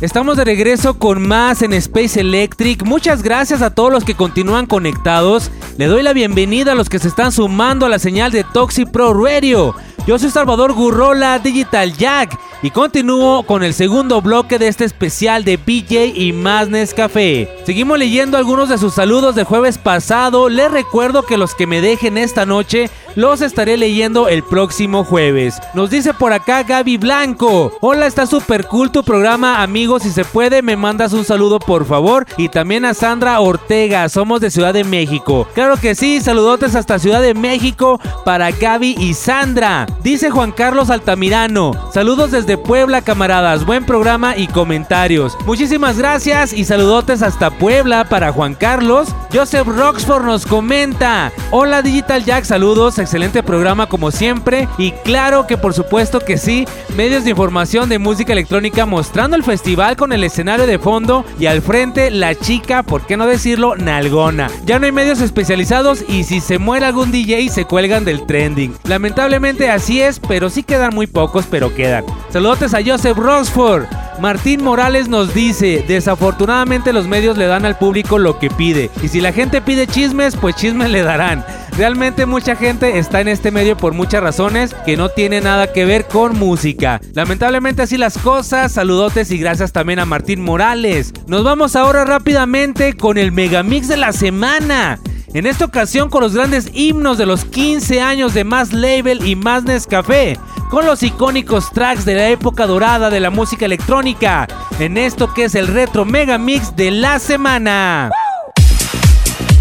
Estamos 0.00 0.36
de 0.36 0.44
regreso 0.44 0.98
con 0.98 1.22
más 1.22 1.62
en 1.62 1.74
Space 1.74 2.18
Electric. 2.18 2.82
Muchas 2.82 3.22
gracias 3.22 3.62
a 3.62 3.70
todos 3.70 3.92
los 3.92 4.02
que 4.02 4.16
continúan 4.16 4.66
conectados. 4.66 5.52
Le 5.78 5.86
doy 5.86 6.02
la 6.02 6.12
bienvenida 6.12 6.72
a 6.72 6.74
los 6.74 6.88
que 6.88 6.98
se 6.98 7.06
están 7.06 7.30
sumando 7.30 7.86
a 7.86 7.88
la 7.88 8.00
señal 8.00 8.32
de 8.32 8.42
Toxic 8.42 8.90
Pro 8.90 9.14
Radio. 9.14 9.76
Yo 10.04 10.18
soy 10.18 10.30
Salvador 10.30 10.72
Gurrola, 10.72 11.38
Digital 11.38 11.96
Jack, 11.96 12.36
y 12.60 12.70
continúo 12.70 13.44
con 13.44 13.62
el 13.62 13.72
segundo 13.72 14.20
bloque 14.20 14.58
de 14.58 14.66
este 14.66 14.84
especial 14.84 15.44
de 15.44 15.56
BJ 15.56 16.06
y 16.16 16.32
Madness 16.32 16.92
Café. 16.92 17.48
Seguimos 17.64 17.98
leyendo 17.98 18.36
algunos 18.36 18.68
de 18.68 18.78
sus 18.78 18.94
saludos 18.94 19.36
de 19.36 19.44
jueves 19.44 19.78
pasado. 19.78 20.48
Les 20.48 20.70
recuerdo 20.72 21.22
que 21.22 21.36
los 21.36 21.54
que 21.54 21.68
me 21.68 21.80
dejen 21.80 22.18
esta 22.18 22.46
noche 22.46 22.90
los 23.14 23.42
estaré 23.42 23.76
leyendo 23.76 24.28
el 24.28 24.42
próximo 24.42 25.04
jueves. 25.04 25.60
Nos 25.74 25.90
dice 25.90 26.14
por 26.14 26.32
acá 26.32 26.62
Gaby 26.62 26.96
Blanco. 26.96 27.72
Hola, 27.80 28.06
está 28.06 28.26
súper 28.26 28.66
cool 28.66 28.90
tu 28.90 29.04
programa, 29.04 29.62
amigos. 29.62 30.02
Si 30.02 30.10
se 30.10 30.24
puede, 30.24 30.62
me 30.62 30.76
mandas 30.76 31.12
un 31.12 31.24
saludo 31.24 31.58
por 31.58 31.84
favor. 31.84 32.26
Y 32.36 32.48
también 32.48 32.84
a 32.84 32.94
Sandra 32.94 33.38
Ortega, 33.40 34.08
somos 34.08 34.40
de 34.40 34.50
Ciudad 34.50 34.72
de 34.74 34.84
México. 34.84 35.46
Claro 35.54 35.76
que 35.76 35.94
sí, 35.94 36.20
saludotes 36.20 36.74
hasta 36.74 36.98
Ciudad 36.98 37.22
de 37.22 37.34
México 37.34 38.00
para 38.24 38.50
Gaby 38.50 38.96
y 38.98 39.14
Sandra. 39.14 39.86
Dice 40.02 40.30
Juan 40.30 40.50
Carlos 40.50 40.90
Altamirano. 40.90 41.72
Saludos 41.92 42.32
desde 42.32 42.58
Puebla, 42.58 43.02
camaradas. 43.02 43.64
Buen 43.64 43.86
programa 43.86 44.36
y 44.36 44.48
comentarios. 44.48 45.38
Muchísimas 45.46 45.96
gracias 45.96 46.52
y 46.52 46.64
saludotes 46.64 47.22
hasta 47.22 47.50
Puebla 47.50 48.04
para 48.08 48.32
Juan 48.32 48.54
Carlos. 48.54 49.08
Joseph 49.32 49.68
Roxford 49.68 50.24
nos 50.24 50.44
comenta. 50.44 51.30
Hola 51.52 51.82
Digital 51.82 52.24
Jack, 52.24 52.44
saludos 52.44 52.98
excelente 52.98 53.42
programa 53.42 53.86
como 53.86 54.10
siempre 54.10 54.68
y 54.76 54.90
claro 54.90 55.46
que 55.46 55.56
por 55.56 55.72
supuesto 55.72 56.20
que 56.20 56.36
sí, 56.36 56.66
medios 56.96 57.24
de 57.24 57.30
información 57.30 57.88
de 57.88 57.98
música 57.98 58.32
electrónica 58.32 58.86
mostrando 58.86 59.36
el 59.36 59.44
festival 59.44 59.96
con 59.96 60.12
el 60.12 60.24
escenario 60.24 60.66
de 60.66 60.78
fondo 60.78 61.24
y 61.38 61.46
al 61.46 61.62
frente 61.62 62.10
la 62.10 62.34
chica, 62.34 62.82
por 62.82 63.06
qué 63.06 63.16
no 63.16 63.26
decirlo, 63.26 63.76
nalgona. 63.76 64.50
Ya 64.64 64.78
no 64.78 64.86
hay 64.86 64.92
medios 64.92 65.20
especializados 65.20 66.04
y 66.08 66.24
si 66.24 66.40
se 66.40 66.58
muere 66.58 66.86
algún 66.86 67.12
DJ 67.12 67.48
se 67.50 67.64
cuelgan 67.64 68.04
del 68.04 68.26
trending. 68.26 68.74
Lamentablemente 68.84 69.70
así 69.70 69.81
es, 69.90 70.20
pero 70.20 70.50
sí 70.50 70.62
quedan 70.62 70.94
muy 70.94 71.06
pocos, 71.06 71.46
pero 71.50 71.74
quedan. 71.74 72.04
Saludos 72.30 72.74
a 72.74 72.82
Joseph 72.84 73.16
Roxford. 73.16 73.84
Martín 74.20 74.62
Morales 74.62 75.08
nos 75.08 75.34
dice, 75.34 75.84
desafortunadamente 75.88 76.92
los 76.92 77.08
medios 77.08 77.36
le 77.36 77.46
dan 77.46 77.64
al 77.64 77.76
público 77.76 78.18
lo 78.18 78.38
que 78.38 78.50
pide. 78.50 78.90
Y 79.02 79.08
si 79.08 79.20
la 79.20 79.32
gente 79.32 79.60
pide 79.60 79.86
chismes, 79.86 80.36
pues 80.36 80.54
chismes 80.54 80.90
le 80.90 81.02
darán. 81.02 81.44
Realmente 81.76 82.26
mucha 82.26 82.54
gente 82.54 82.98
está 82.98 83.20
en 83.20 83.28
este 83.28 83.50
medio 83.50 83.76
por 83.76 83.94
muchas 83.94 84.22
razones 84.22 84.74
que 84.84 84.96
no 84.96 85.08
tiene 85.08 85.40
nada 85.40 85.72
que 85.72 85.86
ver 85.86 86.06
con 86.06 86.38
música. 86.38 87.00
Lamentablemente 87.14 87.82
así 87.82 87.96
las 87.96 88.18
cosas. 88.18 88.72
Saludotes 88.72 89.30
y 89.30 89.38
gracias 89.38 89.72
también 89.72 89.98
a 89.98 90.04
Martín 90.04 90.42
Morales. 90.42 91.12
Nos 91.26 91.42
vamos 91.42 91.74
ahora 91.74 92.04
rápidamente 92.04 92.92
con 92.92 93.16
el 93.18 93.32
megamix 93.32 93.88
de 93.88 93.96
la 93.96 94.12
semana. 94.12 95.00
En 95.34 95.46
esta 95.46 95.64
ocasión 95.64 96.10
con 96.10 96.22
los 96.22 96.34
grandes 96.34 96.68
himnos 96.74 97.16
de 97.16 97.24
los 97.24 97.46
15 97.46 98.02
años 98.02 98.34
de 98.34 98.44
Más 98.44 98.74
Label 98.74 99.26
y 99.26 99.34
Más 99.34 99.64
Nescafé, 99.64 100.38
con 100.70 100.84
los 100.84 101.02
icónicos 101.02 101.72
tracks 101.72 102.04
de 102.04 102.14
la 102.14 102.28
época 102.28 102.66
dorada 102.66 103.08
de 103.08 103.18
la 103.18 103.30
música 103.30 103.64
electrónica, 103.64 104.46
en 104.78 104.98
esto 104.98 105.32
que 105.32 105.44
es 105.44 105.54
el 105.54 105.68
retro 105.68 106.04
mega 106.04 106.36
mix 106.36 106.76
de 106.76 106.90
la 106.90 107.18
semana. 107.18 108.10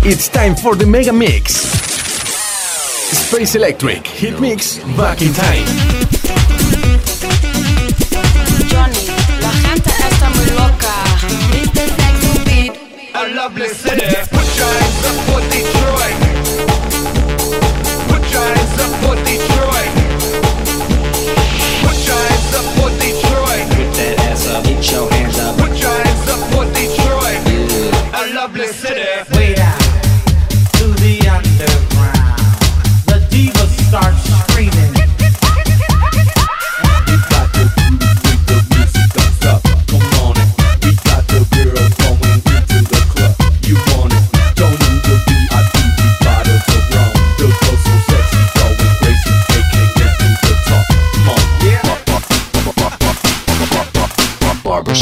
It's 0.04 0.30
time 0.30 0.58
for 0.58 0.78
the 0.78 0.86
Mega 0.86 1.14
Mix. 1.14 1.64
Space 3.12 3.56
Electric 3.56 4.06
Hit 4.08 4.40
Mix 4.40 4.82
Back 4.98 5.22
in 5.22 5.32
Time. 5.32 5.64
Johnny, 8.68 9.08
la 9.42 9.52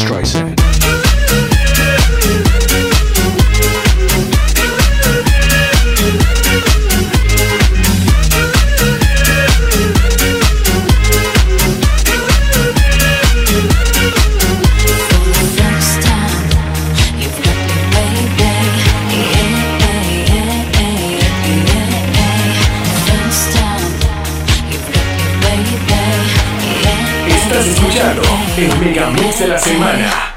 Streisand. 0.00 0.59
De 29.40 29.48
la 29.48 29.58
semana. 29.58 30.29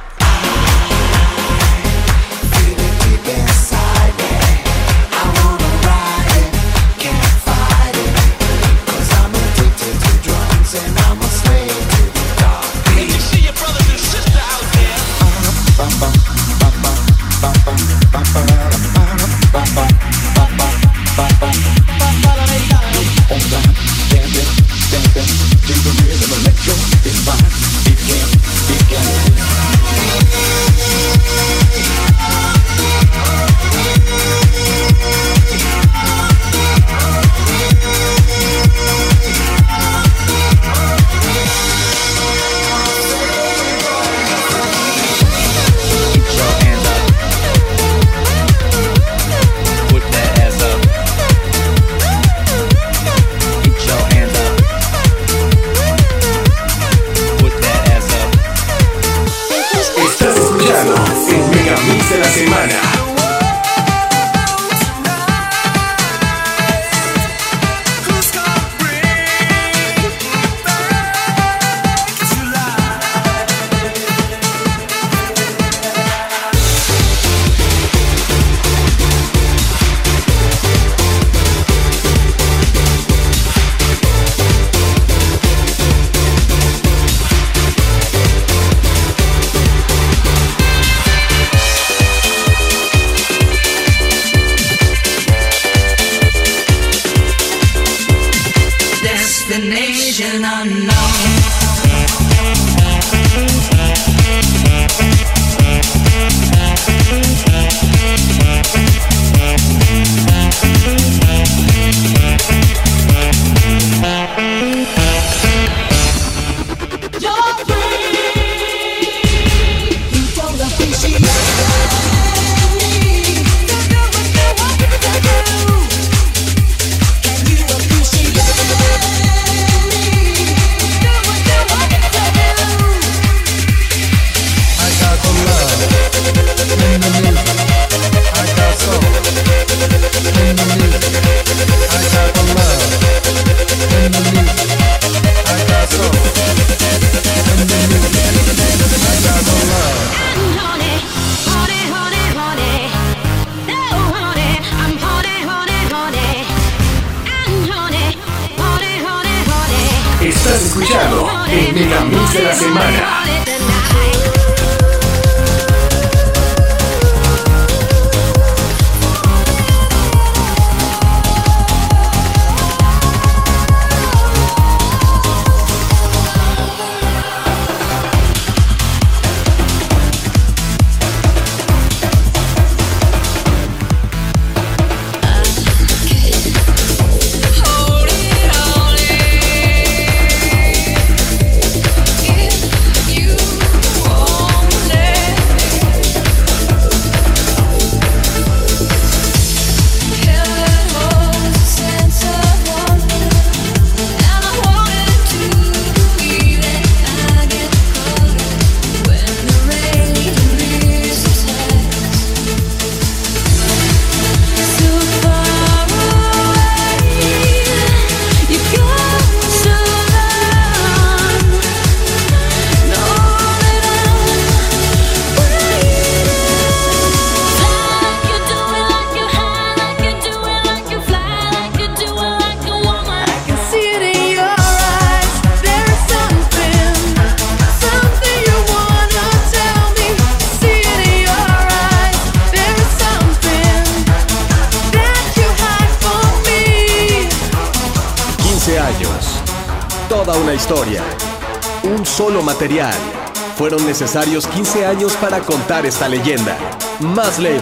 Necesarios 253.94 254.48
15 254.48 254.88
años 254.88 255.14
para 255.22 255.40
contar 255.42 255.86
esta 255.86 256.10
leyenda. 256.10 256.58
Más 257.00 257.38
Label. 257.38 257.62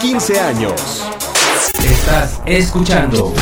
15 0.00 0.38
años. 0.38 1.02
Estás 1.82 2.40
escuchando 2.46 3.34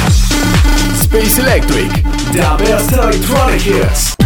Space 1.02 1.38
Electric. 1.42 1.92
The 2.32 2.64
best 2.64 2.90
electronic 2.92 3.66
hits. 3.66 4.16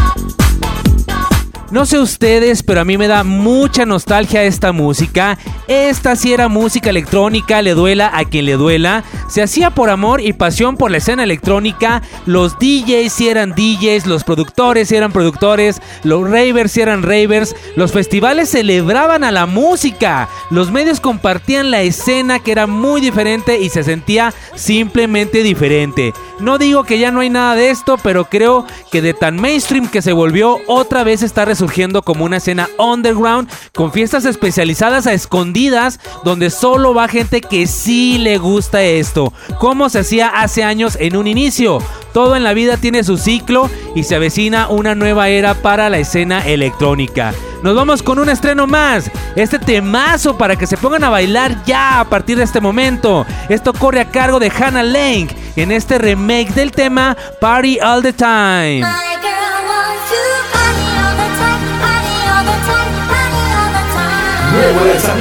No 1.73 1.85
sé 1.85 1.99
ustedes, 1.99 2.63
pero 2.63 2.81
a 2.81 2.85
mí 2.85 2.97
me 2.97 3.09
da 3.09 3.25
mucha 3.25 3.85
nostalgia 3.85 4.45
esta 4.45 4.71
música. 4.71 5.37
Esta 5.67 6.15
sí 6.15 6.33
era 6.33 6.47
música 6.47 6.91
electrónica, 6.91 7.61
le 7.61 7.75
duela 7.75 8.13
a 8.15 8.25
quien 8.25 8.47
le 8.47 8.53
duela. 8.53 9.03
Se 9.37 9.43
hacía 9.43 9.69
por 9.69 9.91
amor 9.91 10.23
y 10.23 10.33
pasión 10.33 10.79
por 10.79 10.91
la 10.91 10.97
escena 10.97 11.23
electrónica. 11.23 12.01
Los 12.25 12.59
DJs 12.59 13.21
eran 13.21 13.55
DJs, 13.55 14.07
los 14.07 14.25
productores 14.25 14.91
eran 14.93 15.13
productores, 15.13 15.83
los 16.05 16.23
ravers 16.23 16.75
eran 16.79 17.03
ravers. 17.03 17.55
Los 17.77 17.93
festivales 17.93 18.49
celebraban 18.49 19.25
a 19.25 19.33
la 19.33 19.45
música. 19.45 20.31
Los 20.49 20.73
medios 20.73 21.01
compartían 21.01 21.71
la 21.71 21.83
escena 21.83 22.39
que 22.39 22.51
era 22.51 22.67
muy 22.67 23.03
diferente 23.03 23.61
y 23.61 23.69
se 23.69 23.85
sentía 23.85 24.33
simplemente 24.55 25.43
diferente. 25.43 26.15
No 26.39 26.59
digo 26.59 26.85
que 26.85 26.99
ya 26.99 27.11
no 27.11 27.21
hay 27.21 27.31
nada 27.31 27.55
de 27.55 27.71
esto, 27.71 27.97
pero 28.03 28.27
creo 28.27 28.67
que 28.91 29.01
de 29.01 29.15
tan 29.15 29.37
mainstream 29.37 29.89
que 29.89 30.03
se 30.03 30.13
volvió, 30.13 30.59
otra 30.67 31.03
vez 31.03 31.23
está 31.23 31.47
resurgiendo 31.47 32.03
como 32.03 32.27
una 32.27 32.37
escena 32.37 32.69
underground 32.79 33.49
con 33.75 33.91
fiestas 33.91 34.27
especializadas 34.27 35.07
a 35.07 35.15
escondidas 35.15 35.99
donde 36.25 36.51
solo 36.51 36.93
va 36.93 37.09
gente 37.09 37.41
que 37.41 37.67
sí 37.67 38.19
le 38.19 38.37
gusta 38.37 38.83
esto, 38.83 39.26
como 39.59 39.89
se 39.89 40.01
hacía 40.01 40.29
hace 40.29 40.65
años 40.65 40.97
en 41.01 41.17
un 41.17 41.27
inicio. 41.27 41.79
Todo 42.13 42.37
en 42.37 42.45
la 42.45 42.55
vida 42.55 42.77
tiene 42.77 43.05
su 43.05 43.19
ciclo 43.19 43.69
y 43.95 44.05
se 44.05 44.15
avecina 44.15 44.69
una 44.69 44.95
nueva 44.95 45.29
era 45.29 45.55
para 45.55 45.91
la 45.91 45.99
escena 45.99 46.47
electrónica. 46.47 47.35
Nos 47.63 47.75
vamos 47.75 48.03
con 48.03 48.19
un 48.19 48.29
estreno 48.29 48.67
más. 48.67 49.11
Este 49.35 49.59
temazo 49.59 50.39
para 50.39 50.57
que 50.57 50.67
se 50.67 50.77
pongan 50.77 51.05
a 51.05 51.11
bailar 51.11 51.65
ya 51.65 52.01
a 52.01 52.05
partir 52.05 52.39
de 52.39 52.45
este 52.45 52.61
momento. 52.61 53.27
Esto 53.49 53.73
corre 53.73 54.01
a 54.01 54.11
cargo 54.11 54.39
de 54.39 54.51
Hannah 54.51 54.83
Lang 54.83 55.29
en 55.57 55.73
este 55.73 55.99
remake 55.99 56.53
del 56.55 56.71
tema 56.71 57.17
Party 57.41 57.79
All 57.81 58.03
the 58.03 58.13
Time. 58.13 58.81
My 58.81 59.17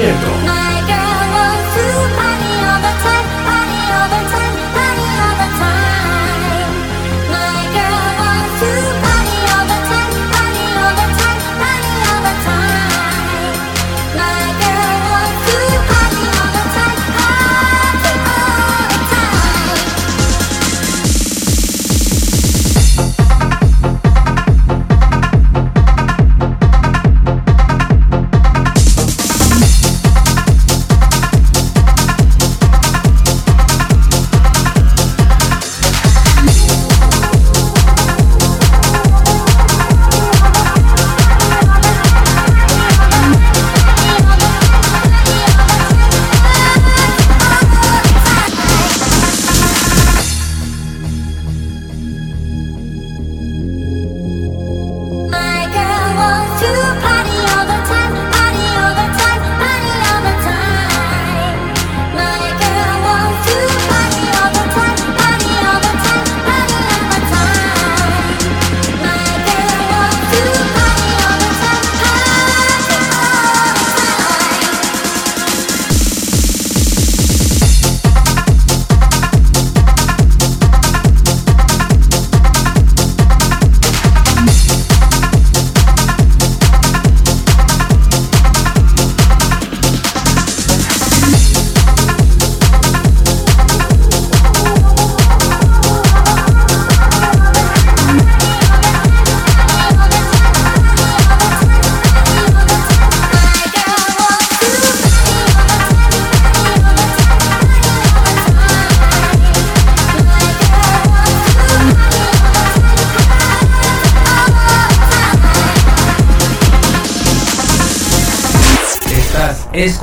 girl 0.02 0.35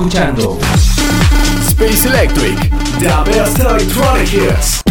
escuchando 0.03 0.59
Space 1.61 2.05
Electric. 2.05 2.59
The 2.99 3.31
best 3.31 3.57
electronic 3.59 4.33
hits. 4.33 4.83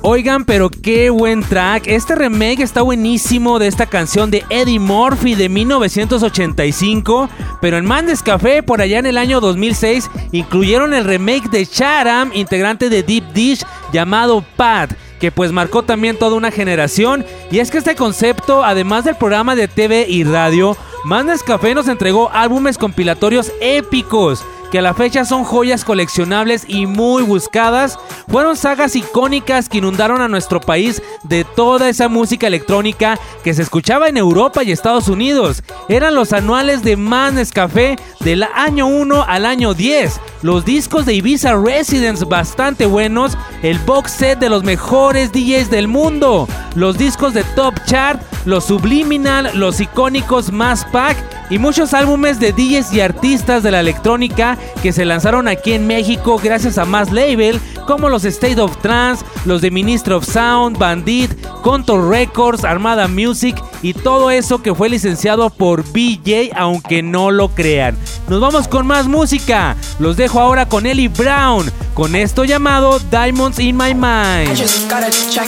Oigan, 0.00 0.46
pero 0.46 0.70
qué 0.70 1.10
buen 1.10 1.42
track. 1.42 1.86
Este 1.86 2.14
remake 2.14 2.60
está 2.60 2.80
buenísimo 2.80 3.58
de 3.58 3.66
esta 3.66 3.84
canción 3.84 4.30
de 4.30 4.42
Eddie 4.48 4.78
Murphy 4.78 5.34
de 5.34 5.50
1985. 5.50 7.28
Pero 7.60 7.76
en 7.76 7.84
Mandes 7.84 8.22
Café, 8.22 8.62
por 8.62 8.80
allá 8.80 9.00
en 9.00 9.06
el 9.06 9.18
año 9.18 9.40
2006, 9.40 10.08
incluyeron 10.32 10.94
el 10.94 11.04
remake 11.04 11.50
de 11.50 11.66
Charam, 11.66 12.30
integrante 12.32 12.88
de 12.88 13.02
Deep 13.02 13.34
Dish, 13.34 13.66
llamado 13.92 14.42
Pat. 14.56 14.92
Que 15.20 15.30
pues 15.30 15.52
marcó 15.52 15.82
también 15.82 16.18
toda 16.18 16.36
una 16.36 16.50
generación. 16.50 17.24
Y 17.50 17.58
es 17.58 17.70
que 17.70 17.78
este 17.78 17.96
concepto, 17.96 18.64
además 18.64 19.04
del 19.04 19.16
programa 19.16 19.56
de 19.56 19.68
TV 19.68 20.06
y 20.08 20.24
radio, 20.24 20.76
Mandes 21.06 21.44
Café 21.44 21.72
nos 21.72 21.86
entregó 21.86 22.30
álbumes 22.32 22.78
compilatorios 22.78 23.52
épicos 23.60 24.44
que 24.72 24.80
a 24.80 24.82
la 24.82 24.92
fecha 24.92 25.24
son 25.24 25.44
joyas 25.44 25.84
coleccionables 25.84 26.64
y 26.66 26.86
muy 26.86 27.22
buscadas, 27.22 27.96
fueron 28.28 28.56
sagas 28.56 28.96
icónicas 28.96 29.68
que 29.68 29.78
inundaron 29.78 30.20
a 30.20 30.26
nuestro 30.26 30.60
país 30.60 31.00
de 31.22 31.44
toda 31.44 31.88
esa 31.88 32.08
música 32.08 32.48
electrónica 32.48 33.20
que 33.44 33.54
se 33.54 33.62
escuchaba 33.62 34.08
en 34.08 34.16
Europa 34.16 34.64
y 34.64 34.72
Estados 34.72 35.06
Unidos. 35.06 35.62
Eran 35.88 36.16
los 36.16 36.32
anuales 36.32 36.82
de 36.82 36.96
Manes 36.96 37.52
Café 37.52 37.94
del 38.18 38.42
año 38.42 38.88
1 38.88 39.24
al 39.28 39.46
año 39.46 39.74
10, 39.74 40.20
los 40.46 40.64
discos 40.64 41.06
de 41.06 41.14
Ibiza 41.14 41.56
Residence 41.56 42.24
bastante 42.24 42.86
buenos, 42.86 43.36
el 43.62 43.80
box 43.80 44.12
set 44.12 44.38
de 44.38 44.48
los 44.48 44.62
mejores 44.62 45.32
DJs 45.32 45.70
del 45.70 45.88
mundo, 45.88 46.46
los 46.76 46.96
discos 46.96 47.34
de 47.34 47.42
Top 47.56 47.74
Chart, 47.84 48.22
los 48.44 48.66
Subliminal, 48.66 49.50
los 49.54 49.80
icónicos 49.80 50.52
Mass 50.52 50.86
Pack 50.92 51.16
y 51.50 51.58
muchos 51.58 51.94
álbumes 51.94 52.38
de 52.38 52.52
DJs 52.52 52.92
y 52.92 53.00
artistas 53.00 53.64
de 53.64 53.72
la 53.72 53.80
electrónica 53.80 54.56
que 54.84 54.92
se 54.92 55.04
lanzaron 55.04 55.48
aquí 55.48 55.72
en 55.72 55.88
México 55.88 56.40
gracias 56.40 56.78
a 56.78 56.84
más 56.84 57.10
label 57.10 57.60
como 57.88 58.08
los 58.08 58.24
State 58.24 58.60
of 58.60 58.76
Trance, 58.78 59.24
los 59.46 59.60
de 59.62 59.72
Ministry 59.72 60.14
of 60.14 60.24
Sound, 60.24 60.78
Bandit, 60.78 61.30
Contour 61.62 62.08
Records, 62.08 62.64
Armada 62.64 63.08
Music 63.08 63.60
y 63.86 63.94
todo 63.94 64.32
eso 64.32 64.62
que 64.62 64.74
fue 64.74 64.88
licenciado 64.88 65.48
por 65.48 65.84
BJ 65.84 66.50
aunque 66.56 67.04
no 67.04 67.30
lo 67.30 67.50
crean. 67.50 67.96
Nos 68.26 68.40
vamos 68.40 68.66
con 68.66 68.84
más 68.84 69.06
música. 69.06 69.76
Los 70.00 70.16
dejo 70.16 70.40
ahora 70.40 70.66
con 70.66 70.86
Ellie 70.86 71.06
Brown 71.06 71.70
con 71.94 72.16
esto 72.16 72.44
llamado 72.44 72.98
Diamonds 73.12 73.60
in 73.60 73.76
My 73.76 73.90
I 73.90 73.94
Mind. 73.94 74.58
just 74.58 74.90
gotta 74.90 75.08
check. 75.30 75.46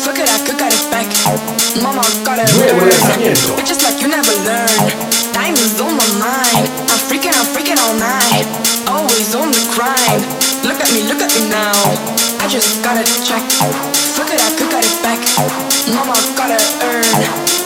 Fuck 0.00 0.16
it, 0.16 0.30
I 0.30 0.38
could 0.46 0.58
got 0.58 0.72
it 0.72 0.90
back. 0.90 1.06
Mama 1.82 2.00
got 2.24 2.38
it. 2.38 2.50
Nuevo 2.56 2.86
lanzamiento. 2.86 3.56
Bitches 3.56 3.82
like 3.82 4.00
you 4.00 4.08
never 4.08 4.32
learn. 4.48 4.88
Diamonds 5.34 5.78
on 5.78 5.92
my 5.92 6.08
mind. 6.16 6.68
I'm 6.88 6.98
freaking, 7.04 7.36
I'm 7.36 7.44
freaking 7.52 7.76
all 7.84 7.94
night. 8.00 8.48
Always 8.88 9.34
on 9.34 9.52
the 9.52 9.60
grind. 9.76 10.24
Look 10.64 10.80
at 10.80 10.90
me, 10.94 11.04
look 11.04 11.20
at 11.20 11.28
me 11.36 11.50
now. 11.50 11.76
I 12.40 12.48
just 12.48 12.82
gotta 12.82 13.04
check. 13.28 13.44
Fuck 14.16 14.32
it, 14.32 14.40
I 14.40 14.56
could 14.56 14.77
Mama 15.94 16.14
gotta 16.36 16.58
earn. 16.82 17.04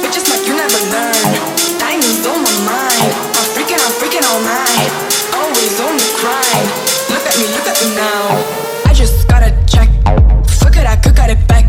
Bitches 0.03 0.29
like 0.29 0.47
you 0.47 0.55
never 0.55 0.81
learn. 0.93 1.27
Diamonds 1.81 2.27
on 2.27 2.43
my 2.43 2.55
mind. 2.69 3.13
I'm 3.39 3.49
freaking, 3.55 3.81
I'm 3.81 3.95
freaking 4.01 4.25
all 4.29 4.41
night. 4.43 4.91
Always 5.35 5.81
on 5.81 5.97
the 5.97 6.09
grind. 6.21 6.69
Look 7.09 7.25
at 7.27 7.37
me, 7.39 7.47
look 7.57 7.67
at 7.67 7.77
me 7.83 7.95
now. 7.97 8.23
I 8.87 8.93
just 8.95 9.27
got 9.29 9.43
a 9.43 9.51
check. 9.67 9.89
Fuck 10.61 10.77
it, 10.77 10.87
I 10.87 10.97
it 11.31 11.49
back. 11.49 11.69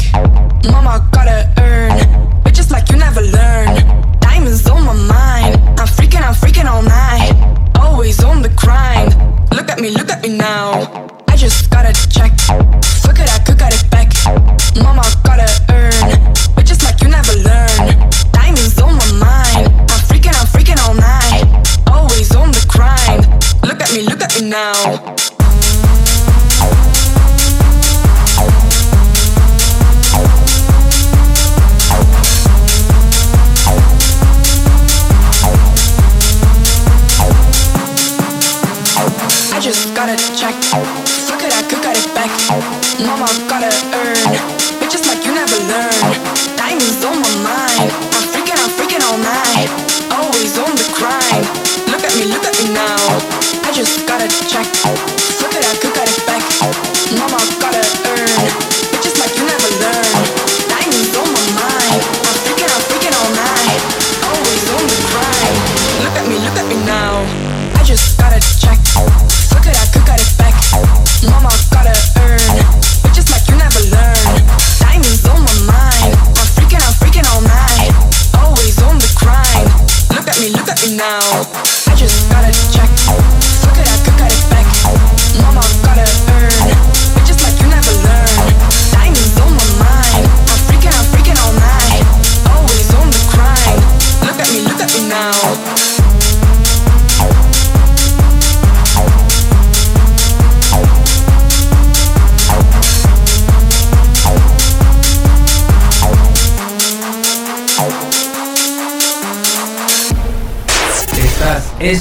Mama 0.70 1.08
gotta 1.12 1.52
earn. 1.60 1.92
Bitches 2.44 2.70
like 2.70 2.90
you 2.90 2.98
never 2.98 3.22
learn. 3.22 4.20
Diamonds 4.20 4.68
on 4.70 4.84
my 4.84 4.94
mind. 4.94 5.56
I'm 5.80 5.88
freaking, 5.88 6.22
I'm 6.22 6.36
freaking 6.36 6.70
all 6.70 6.84
night. 6.84 7.32
Always 7.80 8.24
on 8.24 8.42
the 8.42 8.50
grind. 8.50 9.16
Look 9.52 9.70
at 9.70 9.80
me, 9.80 9.90
look 9.92 10.10
at 10.10 10.22
me 10.22 10.38
now. 10.38 11.23
I 11.34 11.36
just 11.36 11.72
got 11.72 11.84
a 11.84 11.94
check. 12.12 12.32
Fuck 13.02 13.18
it, 13.18 13.28
I 13.28 13.40
could 13.40 13.58
it 13.60 13.90
back. 13.90 14.14
Mama 14.76 15.02
gotta 15.24 15.50
earn. 15.72 15.92
Bitches 16.54 16.84
like 16.84 17.02
you 17.02 17.10
never 17.10 17.34
learn. 17.34 18.12
Diamonds 18.32 18.80
on 18.80 18.96
my 18.96 19.12
mind. 19.14 19.74
I'm 19.90 20.02
freaking, 20.06 20.36
I'm 20.40 20.46
freaking 20.46 20.78
all 20.88 20.94
night. 20.94 21.50
Always 21.88 22.36
on 22.36 22.52
the 22.52 22.64
grind. 22.70 23.26
Look 23.64 23.82
at 23.82 23.92
me, 23.96 24.04
look 24.04 24.22
at 24.22 24.40
me 24.40 24.48
now. 24.48 25.23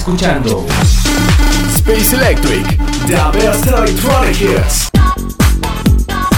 Escuchando 0.03 0.67
Space 1.77 2.13
Electric, 2.17 2.67
the 3.07 3.39
best 3.39 3.65
electronic 3.69 4.35
hits. 4.41 4.91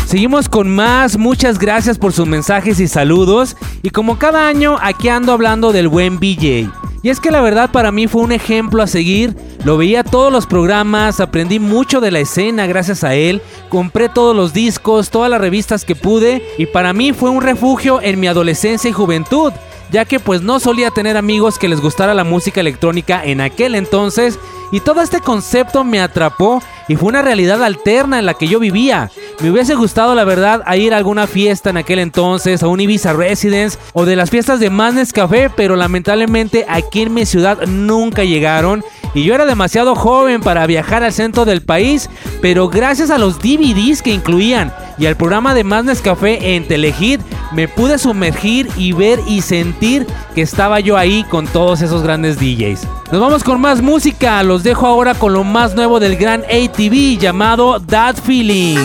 Seguimos 0.05 0.51
con 0.51 0.69
más, 0.69 1.17
muchas 1.17 1.59
gracias 1.59 1.97
por 1.97 2.13
sus 2.13 2.27
mensajes 2.27 2.79
y 2.79 2.89
saludos. 2.89 3.57
Y 3.81 3.89
como 3.89 4.19
cada 4.19 4.49
año, 4.49 4.77
aquí 4.83 5.09
ando 5.09 5.33
hablando 5.33 5.73
del 5.73 5.89
buen 5.89 6.21
BJ. 6.21 6.71
Y 7.03 7.09
es 7.09 7.21
que 7.21 7.31
la 7.31 7.41
verdad 7.41 7.71
para 7.71 7.91
mí 7.91 8.07
fue 8.07 8.21
un 8.21 8.33
ejemplo 8.33 8.83
a 8.83 8.87
seguir. 8.87 9.35
Lo 9.65 9.79
veía 9.79 10.05
todos 10.05 10.31
los 10.31 10.47
programas, 10.47 11.21
aprendí 11.21 11.59
mucho 11.59 12.03
de 12.03 12.11
la 12.11 12.19
escena 12.19 12.67
gracias 12.67 13.03
a 13.03 13.15
él. 13.15 13.41
Compré 13.71 14.11
todos 14.11 14.37
los 14.37 14.53
discos, 14.53 15.09
todas 15.09 15.31
las 15.31 15.41
revistas 15.41 15.87
que 15.87 15.97
pude. 15.97 16.47
Y 16.59 16.67
para 16.67 16.93
mí 16.93 17.15
fue 17.15 17.31
un 17.31 17.41
refugio 17.41 18.03
en 18.03 18.21
mi 18.21 18.27
adolescencia 18.27 18.91
y 18.91 18.93
juventud. 18.93 19.55
Ya 19.95 20.05
que 20.05 20.19
pues 20.19 20.43
no 20.43 20.59
solía 20.59 20.91
tener 20.91 21.17
amigos 21.17 21.57
que 21.57 21.69
les 21.69 21.81
gustara 21.81 22.15
la 22.15 22.25
música 22.25 22.61
electrónica 22.61 23.25
en 23.25 23.41
aquel 23.41 23.77
entonces. 23.77 24.41
Y 24.75 24.81
todo 24.81 25.03
este 25.03 25.21
concepto 25.21 25.85
me 25.85 26.01
atrapó 26.01 26.61
y 26.89 26.97
fue 26.97 27.11
una 27.11 27.23
realidad 27.23 27.63
alterna 27.63 28.19
en 28.19 28.27
la 28.27 28.35
que 28.35 28.49
yo 28.49 28.59
vivía. 28.59 29.09
Me 29.39 29.53
hubiese 29.53 29.77
gustado, 29.77 30.17
la 30.17 30.25
verdad, 30.25 30.65
a 30.67 30.77
ir 30.77 30.93
a 30.93 30.97
alguna 30.97 31.29
fiesta 31.29 31.71
en 31.71 31.77
aquel 31.77 32.01
entonces, 32.01 32.61
a 32.61 32.67
un 32.67 32.81
Ibiza 32.81 33.13
Residence 33.13 33.79
o 33.93 34.05
de 34.05 34.17
las 34.17 34.31
fiestas 34.31 34.59
de 34.59 34.71
Madness 34.71 35.13
Café, 35.13 35.49
pero 35.49 35.77
lamentablemente 35.77 36.67
aquí 36.69 37.03
en 37.03 37.15
mi 37.15 37.25
ciudad 37.25 37.69
nunca 37.69 38.25
llegaron. 38.25 38.83
Y 39.15 39.23
yo 39.23 39.37
era 39.37 39.47
demasiado 39.47 39.95
joven 39.95 40.41
para 40.41 40.67
viajar 40.67 41.05
al 41.05 41.13
centro 41.13 41.45
del 41.45 41.63
país, 41.63 42.11
pero 42.43 42.69
gracias 42.69 43.11
a 43.11 43.19
los 43.19 43.39
DVDs 43.39 44.03
que 44.03 44.11
incluían 44.11 44.73
y 44.99 45.07
al 45.07 45.17
programa 45.17 45.55
de 45.55 45.63
Madness 45.63 46.01
Café 46.01 46.57
en 46.57 46.67
Telehit, 46.67 47.21
me 47.53 47.69
pude 47.69 47.99
sumergir 47.99 48.69
y 48.77 48.93
ver 48.93 49.21
y 49.29 49.43
sentir 49.43 50.05
que 50.35 50.43
estaba 50.43 50.81
yo 50.81 50.97
ahí 50.97 51.25
con 51.31 51.47
todos 51.47 51.81
esos 51.81 52.03
grandes 52.03 52.41
DJs. 52.41 52.89
Nos 53.13 53.21
vamos 53.21 53.45
con 53.45 53.61
más 53.61 53.81
música, 53.81 54.43
los 54.43 54.64
dejo 54.65 54.87
ahora 54.87 55.15
con 55.15 55.35
lo 55.35 55.45
más 55.45 55.75
nuevo 55.75 56.01
del 56.01 56.17
gran 56.17 56.43
ATV 56.45 57.19
llamado 57.19 57.81
That 57.81 58.17
Feeling. 58.17 58.79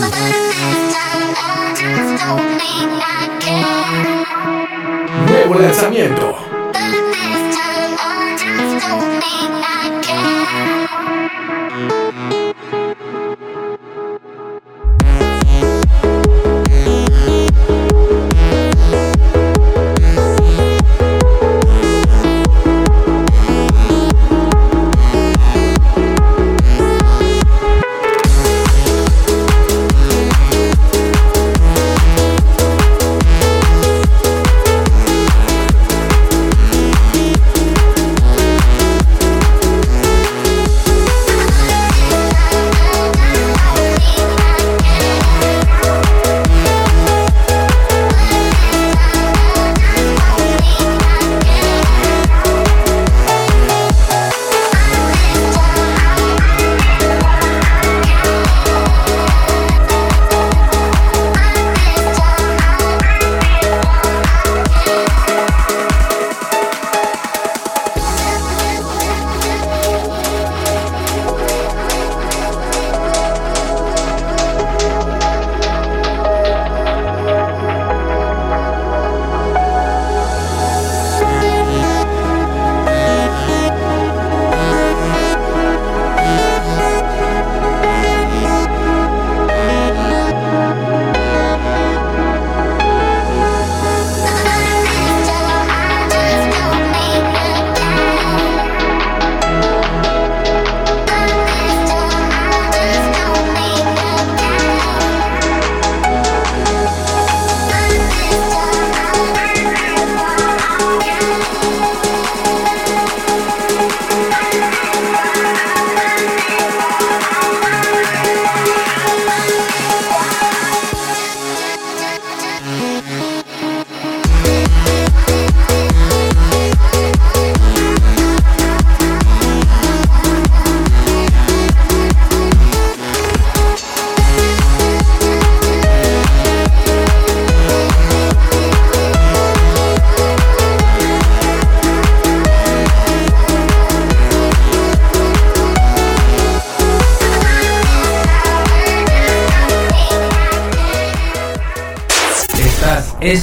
Nuevo 5.26 5.56
lanzamiento. 5.56 6.49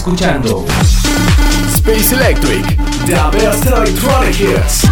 Escuchando 0.07 0.65
Space 1.75 2.15
Electric, 2.15 2.65
the 3.07 3.17
best 3.33 3.67
electronic 3.67 4.39
hits. 4.39 4.87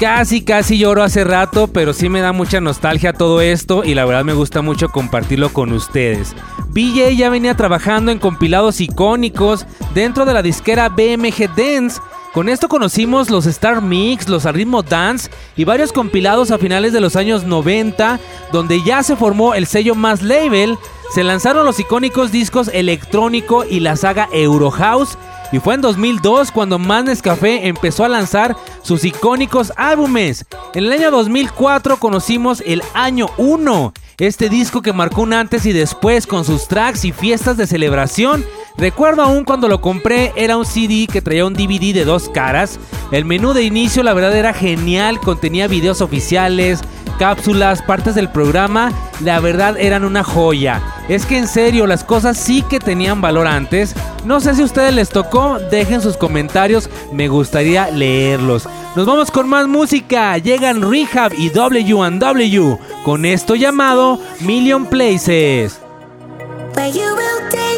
Casi, 0.00 0.42
casi 0.42 0.76
lloro 0.76 1.04
hace 1.04 1.22
rato, 1.22 1.68
pero 1.68 1.92
sí 1.92 2.08
me 2.08 2.20
da 2.20 2.32
mucha 2.32 2.60
nostalgia 2.60 3.12
todo 3.12 3.40
esto 3.40 3.84
y 3.84 3.94
la 3.94 4.04
verdad 4.06 4.24
me 4.24 4.32
gusta 4.32 4.60
mucho 4.60 4.88
compartirlo 4.88 5.50
con 5.52 5.72
ustedes. 5.72 6.34
BJ 6.70 7.14
ya 7.14 7.30
venía 7.30 7.54
trabajando 7.54 8.10
en 8.10 8.18
compilados 8.18 8.80
icónicos 8.80 9.66
dentro 9.94 10.24
de 10.24 10.34
la 10.34 10.42
disquera 10.42 10.88
BMG 10.88 11.48
Dance. 11.56 12.00
Con 12.34 12.48
esto 12.48 12.68
conocimos 12.68 13.30
los 13.30 13.46
Star 13.46 13.80
Mix, 13.80 14.28
los 14.28 14.44
Arritmo 14.44 14.82
Dance 14.82 15.30
y 15.56 15.62
varios 15.62 15.92
compilados 15.92 16.50
a 16.50 16.58
finales 16.58 16.92
de 16.92 17.00
los 17.00 17.14
años 17.14 17.44
90, 17.44 18.18
donde 18.50 18.82
ya 18.82 19.04
se 19.04 19.14
formó 19.14 19.54
el 19.54 19.68
sello 19.68 19.94
Más 19.94 20.20
Label, 20.20 20.76
se 21.14 21.22
lanzaron 21.22 21.64
los 21.64 21.78
icónicos 21.78 22.32
discos 22.32 22.66
Electrónico 22.74 23.64
y 23.64 23.78
la 23.78 23.94
saga 23.94 24.28
Eurohouse 24.32 25.16
y 25.52 25.60
fue 25.60 25.74
en 25.74 25.82
2002 25.82 26.50
cuando 26.50 26.80
Más 26.80 27.04
Nescafé 27.04 27.68
empezó 27.68 28.04
a 28.04 28.08
lanzar 28.08 28.56
sus 28.82 29.04
icónicos 29.04 29.72
álbumes. 29.76 30.44
En 30.74 30.86
el 30.86 30.92
año 30.92 31.12
2004 31.12 31.98
conocimos 31.98 32.64
el 32.66 32.82
Año 32.94 33.28
1, 33.36 33.92
este 34.18 34.48
disco 34.48 34.82
que 34.82 34.92
marcó 34.92 35.22
un 35.22 35.34
antes 35.34 35.66
y 35.66 35.72
después 35.72 36.26
con 36.26 36.44
sus 36.44 36.66
tracks 36.66 37.04
y 37.04 37.12
fiestas 37.12 37.56
de 37.56 37.68
celebración. 37.68 38.44
Recuerdo 38.76 39.22
aún 39.22 39.44
cuando 39.44 39.68
lo 39.68 39.80
compré, 39.80 40.32
era 40.34 40.56
un 40.56 40.66
CD 40.66 41.06
que 41.06 41.22
traía 41.22 41.46
un 41.46 41.54
DVD 41.54 41.94
de 41.94 42.04
dos 42.04 42.28
caras. 42.28 42.80
El 43.12 43.24
menú 43.24 43.52
de 43.52 43.62
inicio 43.62 44.02
la 44.02 44.14
verdad 44.14 44.36
era 44.36 44.52
genial, 44.52 45.20
contenía 45.20 45.68
videos 45.68 46.00
oficiales, 46.00 46.80
cápsulas, 47.18 47.82
partes 47.82 48.16
del 48.16 48.30
programa, 48.30 48.92
la 49.20 49.38
verdad 49.38 49.76
eran 49.78 50.04
una 50.04 50.24
joya. 50.24 50.82
Es 51.08 51.24
que 51.24 51.38
en 51.38 51.46
serio, 51.46 51.86
las 51.86 52.02
cosas 52.02 52.36
sí 52.36 52.62
que 52.62 52.80
tenían 52.80 53.20
valor 53.20 53.46
antes. 53.46 53.94
No 54.24 54.40
sé 54.40 54.56
si 54.56 54.62
a 54.62 54.64
ustedes 54.64 54.92
les 54.92 55.08
tocó, 55.08 55.60
dejen 55.70 56.00
sus 56.00 56.16
comentarios, 56.16 56.90
me 57.12 57.28
gustaría 57.28 57.90
leerlos. 57.92 58.68
Nos 58.96 59.06
vamos 59.06 59.30
con 59.30 59.48
más 59.48 59.68
música, 59.68 60.36
llegan 60.38 60.82
Rehab 60.90 61.32
y 61.38 61.50
W&W 61.50 62.78
con 63.04 63.24
esto 63.24 63.54
llamado 63.54 64.18
Million 64.40 64.86
Places. 64.86 65.78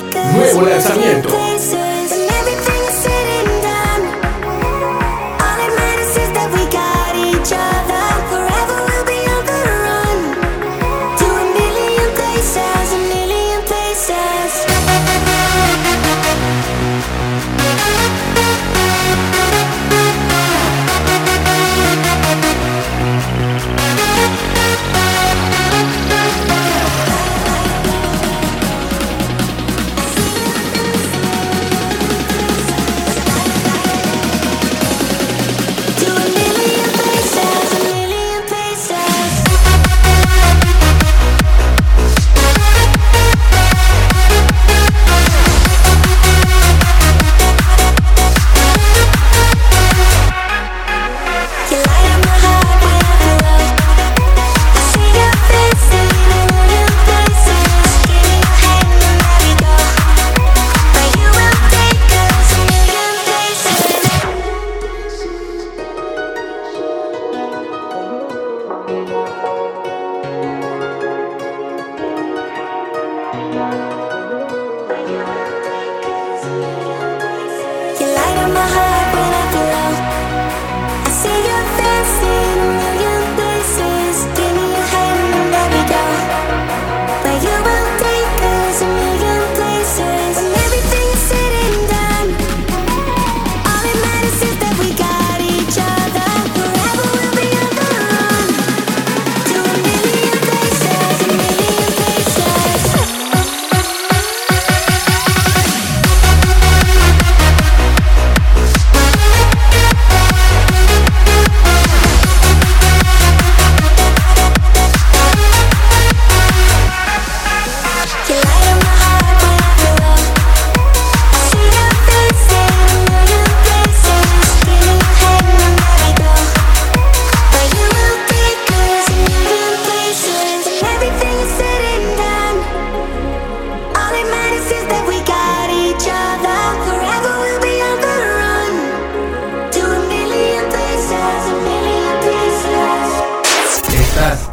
Nuevo 0.03 0.63
lanzamiento. 0.63 1.29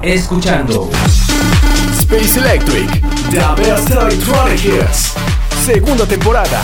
Escuchando 0.04 0.90
Space 2.00 2.38
Electric, 2.38 2.90
the 3.32 3.62
best 3.62 3.90
electronic 3.90 4.60
hits. 4.60 5.14
Segunda 5.66 6.06
temporada. 6.06 6.60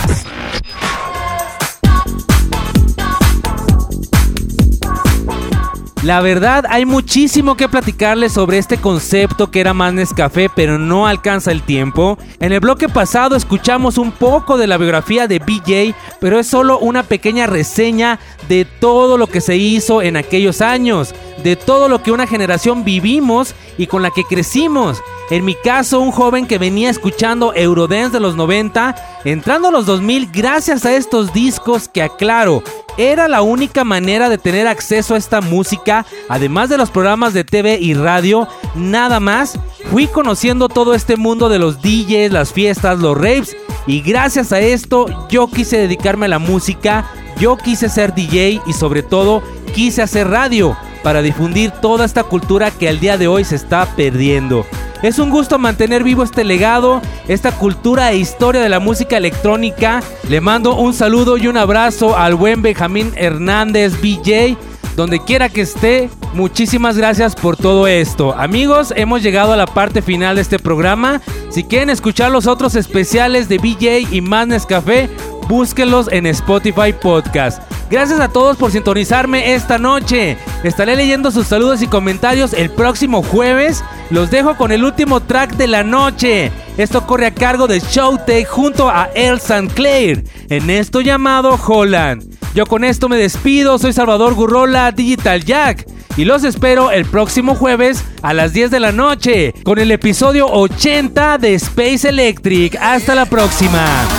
La 6.03 6.21
verdad, 6.21 6.63
hay 6.69 6.85
muchísimo 6.85 7.57
que 7.57 7.67
platicarles 7.67 8.31
sobre 8.31 8.57
este 8.57 8.77
concepto 8.77 9.51
que 9.51 9.59
era 9.59 9.73
más 9.73 9.93
Nescafé, 9.93 10.49
pero 10.49 10.77
no 10.77 11.05
alcanza 11.05 11.51
el 11.51 11.61
tiempo. 11.61 12.17
En 12.39 12.53
el 12.53 12.61
bloque 12.61 12.87
pasado 12.87 13.35
escuchamos 13.35 13.97
un 13.97 14.13
poco 14.13 14.57
de 14.57 14.67
la 14.67 14.77
biografía 14.77 15.27
de 15.27 15.39
BJ, 15.39 15.93
pero 16.21 16.39
es 16.39 16.47
solo 16.47 16.79
una 16.79 17.03
pequeña 17.03 17.47
reseña 17.47 18.17
de 18.47 18.63
todo 18.63 19.17
lo 19.17 19.27
que 19.27 19.41
se 19.41 19.57
hizo 19.57 20.01
en 20.01 20.15
aquellos 20.15 20.61
años, 20.61 21.13
de 21.43 21.57
todo 21.57 21.89
lo 21.89 22.01
que 22.01 22.13
una 22.13 22.27
generación 22.27 22.85
vivimos 22.85 23.53
y 23.77 23.87
con 23.87 24.01
la 24.01 24.11
que 24.11 24.23
crecimos. 24.23 25.01
En 25.29 25.45
mi 25.45 25.53
caso, 25.53 25.99
un 25.99 26.11
joven 26.11 26.47
que 26.47 26.57
venía 26.57 26.89
escuchando 26.89 27.53
Eurodance 27.53 28.13
de 28.13 28.19
los 28.19 28.35
90, 28.35 28.95
entrando 29.25 29.67
a 29.67 29.71
los 29.71 29.85
2000 29.85 30.31
gracias 30.31 30.85
a 30.85 30.95
estos 30.95 31.33
discos 31.33 31.87
que 31.87 32.01
aclaro, 32.01 32.63
era 32.97 33.27
la 33.27 33.43
única 33.43 33.83
manera 33.83 34.27
de 34.27 34.39
tener 34.39 34.65
acceso 34.67 35.13
a 35.13 35.19
esta 35.19 35.39
música, 35.39 36.03
además 36.29 36.69
de 36.69 36.79
los 36.79 36.89
programas 36.89 37.35
de 37.35 37.43
TV 37.43 37.77
y 37.79 37.93
radio, 37.93 38.47
nada 38.73 39.19
más. 39.19 39.59
Fui 39.91 40.07
conociendo 40.07 40.67
todo 40.67 40.95
este 40.95 41.15
mundo 41.15 41.47
de 41.47 41.59
los 41.59 41.79
DJs, 41.81 42.31
las 42.31 42.51
fiestas, 42.51 42.97
los 42.97 43.15
raves, 43.15 43.55
y 43.85 44.01
gracias 44.01 44.51
a 44.51 44.59
esto 44.59 45.27
yo 45.29 45.47
quise 45.47 45.77
dedicarme 45.77 46.25
a 46.25 46.29
la 46.29 46.39
música, 46.39 47.05
yo 47.39 47.55
quise 47.55 47.87
ser 47.87 48.15
DJ 48.15 48.61
y 48.65 48.73
sobre 48.73 49.03
todo 49.03 49.43
quise 49.75 50.01
hacer 50.01 50.27
radio 50.27 50.75
para 51.03 51.21
difundir 51.21 51.69
toda 51.69 52.03
esta 52.03 52.23
cultura 52.23 52.71
que 52.71 52.89
al 52.89 52.99
día 52.99 53.17
de 53.17 53.27
hoy 53.27 53.45
se 53.45 53.55
está 53.55 53.85
perdiendo. 53.95 54.65
Es 55.01 55.17
un 55.17 55.29
gusto 55.29 55.57
mantener 55.57 56.03
vivo 56.03 56.23
este 56.23 56.43
legado, 56.43 57.01
esta 57.29 57.53
cultura 57.53 58.11
e 58.11 58.17
historia 58.17 58.61
de 58.61 58.67
la 58.67 58.81
música 58.81 59.15
electrónica. 59.15 60.01
Le 60.27 60.41
mando 60.41 60.75
un 60.75 60.93
saludo 60.93 61.37
y 61.37 61.47
un 61.47 61.55
abrazo 61.55 62.17
al 62.17 62.35
buen 62.35 62.61
Benjamín 62.61 63.13
Hernández 63.15 64.01
BJ. 64.01 64.57
donde 64.97 65.23
quiera 65.23 65.47
que 65.47 65.61
esté, 65.61 66.09
muchísimas 66.33 66.97
gracias 66.97 67.33
por 67.33 67.55
todo 67.55 67.87
esto. 67.87 68.35
Amigos, 68.37 68.93
hemos 68.97 69.23
llegado 69.23 69.53
a 69.53 69.57
la 69.57 69.67
parte 69.67 70.01
final 70.01 70.35
de 70.35 70.41
este 70.41 70.59
programa. 70.59 71.21
Si 71.49 71.63
quieren 71.63 71.89
escuchar 71.89 72.31
los 72.31 72.47
otros 72.47 72.75
especiales 72.75 73.47
de 73.47 73.59
BJ 73.59 73.99
y 74.11 74.19
más 74.19 74.47
Nescafé, 74.47 75.09
búsquenlos 75.49 76.07
en 76.11 76.27
Spotify 76.27 76.93
Podcast. 76.93 77.61
Gracias 77.89 78.19
a 78.19 78.29
todos 78.29 78.55
por 78.55 78.71
sintonizarme 78.71 79.55
esta 79.55 79.79
noche. 79.79 80.37
Estaré 80.63 80.95
leyendo 80.95 81.31
sus 81.31 81.47
saludos 81.47 81.81
y 81.81 81.87
comentarios 81.87 82.53
el 82.53 82.69
próximo 82.69 83.23
jueves. 83.23 83.83
Los 84.11 84.29
dejo 84.29 84.55
con 84.55 84.71
el 84.71 84.85
último 84.85 85.21
track 85.21 85.55
de 85.55 85.67
la 85.67 85.83
noche. 85.83 86.51
Esto 86.77 87.07
corre 87.07 87.25
a 87.25 87.33
cargo 87.33 87.67
de 87.67 87.79
Showtech 87.79 88.47
junto 88.47 88.89
a 88.89 89.09
El 89.15 89.37
St. 89.37 89.73
Clair 89.73 90.23
en 90.49 90.69
esto 90.69 91.01
llamado 91.01 91.59
Holland. 91.67 92.23
Yo 92.53 92.67
con 92.67 92.83
esto 92.83 93.09
me 93.09 93.17
despido. 93.17 93.79
Soy 93.79 93.91
Salvador 93.91 94.35
Gurrola, 94.35 94.91
Digital 94.91 95.43
Jack. 95.43 95.87
Y 96.15 96.25
los 96.25 96.43
espero 96.43 96.91
el 96.91 97.05
próximo 97.05 97.55
jueves 97.55 98.03
a 98.21 98.35
las 98.35 98.53
10 98.53 98.69
de 98.69 98.79
la 98.79 98.91
noche 98.91 99.53
con 99.63 99.79
el 99.79 99.89
episodio 99.89 100.47
80 100.47 101.39
de 101.39 101.55
Space 101.55 102.07
Electric. 102.07 102.75
Hasta 102.79 103.15
la 103.15 103.25
próxima. 103.25 104.18